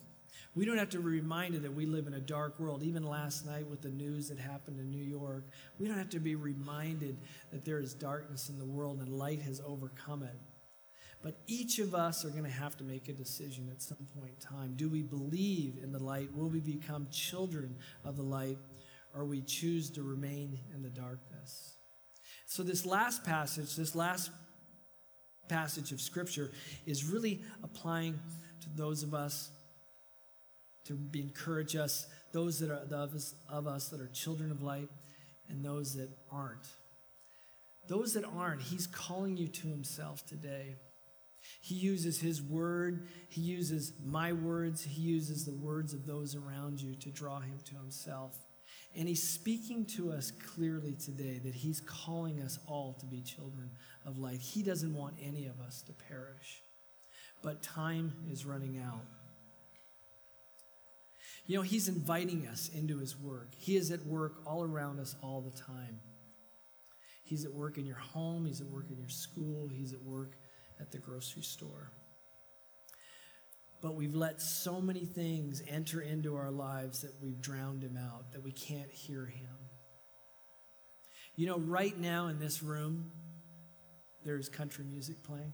[0.54, 2.84] We don't have to be reminded that we live in a dark world.
[2.84, 5.44] Even last night with the news that happened in New York,
[5.80, 7.16] we don't have to be reminded
[7.50, 10.38] that there is darkness in the world and light has overcome it.
[11.24, 14.34] But each of us are going to have to make a decision at some point
[14.34, 14.74] in time.
[14.76, 16.28] Do we believe in the light?
[16.36, 18.58] Will we become children of the light?
[19.14, 21.76] Or we choose to remain in the darkness?
[22.44, 24.30] So, this last passage, this last
[25.48, 26.52] passage of Scripture,
[26.84, 28.18] is really applying
[28.60, 29.50] to those of us
[30.84, 34.90] to be, encourage us, those that are us, of us that are children of light,
[35.48, 36.66] and those that aren't.
[37.88, 40.74] Those that aren't, He's calling you to Himself today.
[41.60, 46.80] He uses His word, He uses my words, He uses the words of those around
[46.80, 48.36] you to draw Him to Himself.
[48.96, 53.70] And He's speaking to us clearly today that He's calling us all to be children
[54.04, 54.40] of light.
[54.40, 56.62] He doesn't want any of us to perish.
[57.42, 59.02] But time is running out.
[61.46, 63.48] You know, He's inviting us into His work.
[63.56, 66.00] He is at work all around us all the time.
[67.24, 70.36] He's at work in your home, He's at work in your school, He's at work
[70.80, 71.90] at the grocery store.
[73.80, 78.32] But we've let so many things enter into our lives that we've drowned him out,
[78.32, 79.58] that we can't hear him.
[81.36, 83.10] You know, right now in this room,
[84.24, 85.52] there's country music playing.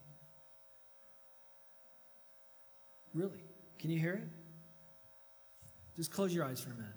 [3.14, 3.42] Really?
[3.78, 4.28] Can you hear it?
[5.96, 6.92] Just close your eyes for a minute.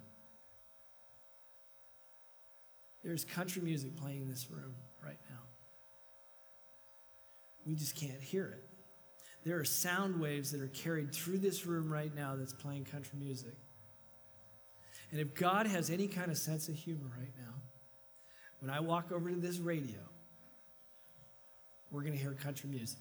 [3.03, 4.75] There's country music playing in this room.
[7.65, 8.63] We just can't hear it.
[9.45, 13.19] There are sound waves that are carried through this room right now that's playing country
[13.19, 13.55] music.
[15.11, 17.53] And if God has any kind of sense of humor right now,
[18.59, 19.99] when I walk over to this radio,
[21.91, 22.99] we're going to hear country music.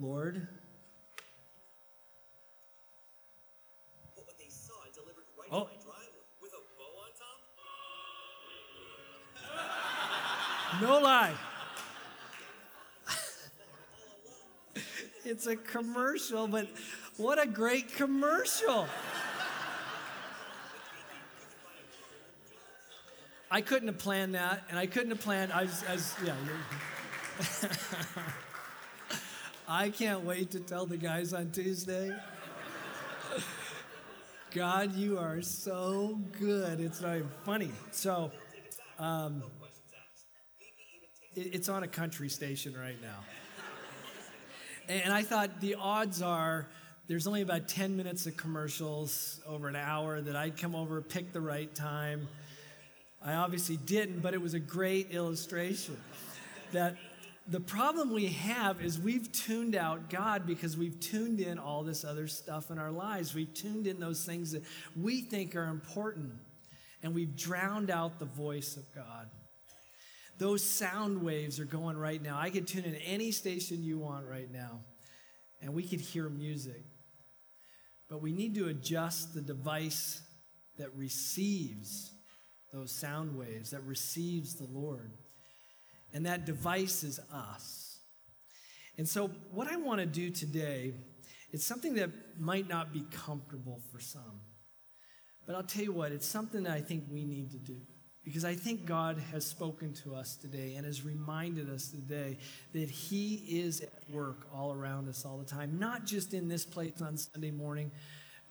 [0.00, 0.48] Lord,
[5.52, 5.68] oh.
[10.80, 11.34] No lie.
[15.28, 16.66] It's a commercial, but
[17.18, 18.86] what a great commercial.
[23.50, 25.52] I couldn't have planned that, and I couldn't have planned.
[25.52, 26.34] I was, I was yeah.
[29.68, 32.10] I can't wait to tell the guys on Tuesday.
[34.50, 36.80] God, you are so good.
[36.80, 37.70] It's not even funny.
[37.90, 38.32] So,
[38.98, 39.42] um,
[41.34, 43.24] it, it's on a country station right now.
[44.88, 46.66] And I thought the odds are
[47.08, 51.32] there's only about 10 minutes of commercials over an hour that I'd come over, pick
[51.32, 52.28] the right time.
[53.22, 55.96] I obviously didn't, but it was a great illustration
[56.72, 56.96] that
[57.46, 62.04] the problem we have is we've tuned out God because we've tuned in all this
[62.04, 63.34] other stuff in our lives.
[63.34, 64.62] We've tuned in those things that
[64.94, 66.32] we think are important,
[67.02, 69.28] and we've drowned out the voice of God.
[70.38, 72.38] Those sound waves are going right now.
[72.38, 74.80] I could tune in any station you want right now,
[75.60, 76.84] and we could hear music.
[78.08, 80.22] But we need to adjust the device
[80.78, 82.12] that receives
[82.72, 85.10] those sound waves, that receives the Lord.
[86.12, 87.98] And that device is us.
[88.96, 90.94] And so, what I want to do today
[91.50, 94.42] It's something that might not be comfortable for some.
[95.46, 97.80] But I'll tell you what, it's something that I think we need to do.
[98.28, 102.36] Because I think God has spoken to us today and has reminded us today
[102.74, 106.66] that He is at work all around us all the time, not just in this
[106.66, 107.90] place on Sunday morning,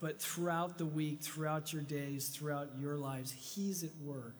[0.01, 3.31] but throughout the week, throughout your days, throughout your lives.
[3.31, 4.37] He's at work.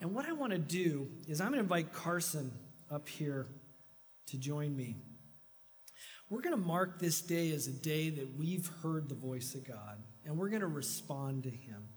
[0.00, 2.50] And what I want to do is I'm going to invite Carson
[2.90, 3.46] up here
[4.28, 4.96] to join me.
[6.30, 9.68] We're going to mark this day as a day that we've heard the voice of
[9.68, 11.87] God, and we're going to respond to Him.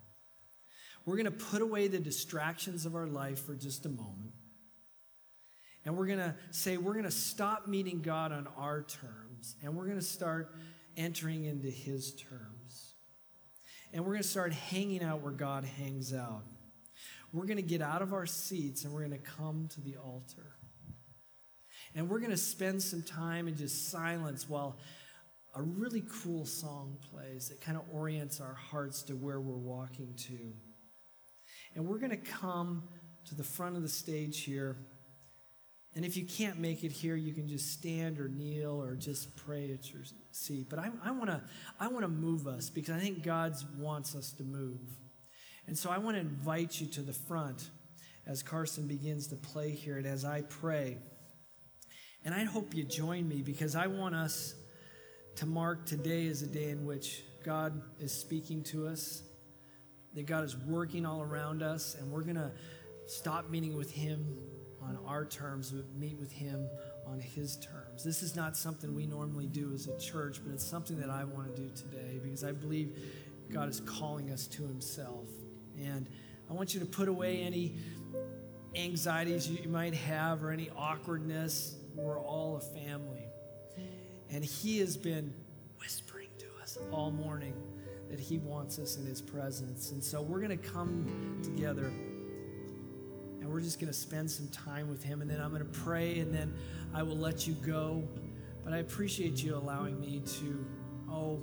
[1.06, 4.34] We're going to put away the distractions of our life for just a moment.
[5.84, 9.76] And we're going to say we're going to stop meeting God on our terms and
[9.76, 10.54] we're going to start
[10.96, 12.94] entering into His terms.
[13.94, 16.44] And we're going to start hanging out where God hangs out.
[17.34, 19.98] We're going to get out of our seats and we're going to come to the
[19.98, 20.56] altar.
[21.96, 24.78] And we're going to spend some time in just silence while
[25.56, 30.14] a really cool song plays that kind of orients our hearts to where we're walking
[30.16, 30.54] to.
[31.76, 32.84] And we're going to come
[33.26, 34.78] to the front of the stage here.
[35.96, 39.36] And if you can't make it here, you can just stand or kneel or just
[39.36, 40.68] pray at your seat.
[40.70, 41.42] But I, I want to
[41.80, 44.80] I wanna move us because I think God wants us to move.
[45.68, 47.70] And so I want to invite you to the front
[48.26, 50.98] as Carson begins to play here and as I pray.
[52.24, 54.56] And I hope you join me because I want us
[55.36, 59.24] to mark today as a day in which God is speaking to us
[60.16, 62.52] that God is working all around us, and we're going to
[63.08, 64.26] stop meeting with Him
[64.82, 66.68] on our terms, but meet with Him
[67.06, 68.04] on His terms.
[68.04, 71.24] This is not something we normally do as a church, but it's something that I
[71.24, 72.98] want to do today because I believe
[73.52, 75.28] God is calling us to Himself.
[75.80, 76.10] And
[76.50, 77.76] I want you to put away any
[78.76, 81.76] anxieties you might have or any awkwardness.
[81.96, 83.26] We're all a family.
[84.30, 85.34] And He has been
[85.80, 87.54] whispering to us all morning
[88.12, 89.92] that He wants us in His presence.
[89.92, 91.86] And so we're going to come together
[93.40, 95.22] and we're just going to spend some time with Him.
[95.22, 96.54] And then I'm going to pray and then
[96.94, 98.04] I will let you go.
[98.66, 100.66] But I appreciate you allowing me to,
[101.10, 101.42] oh,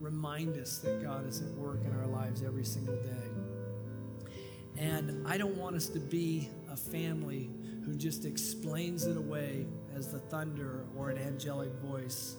[0.00, 4.30] remind us that God is at work in our lives every single day.
[4.76, 7.48] And I don't want us to be a family
[7.86, 12.34] who just explains it away as the thunder or an angelic voice.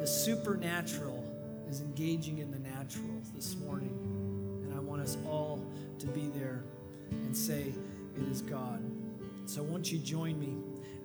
[0.00, 1.33] The supernatural
[1.74, 3.90] is engaging in the natural this morning.
[4.62, 5.58] And I want us all
[5.98, 6.62] to be there
[7.10, 7.72] and say,
[8.16, 8.80] It is God.
[9.46, 10.54] So won't you join me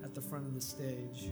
[0.04, 1.30] at the front of the stage?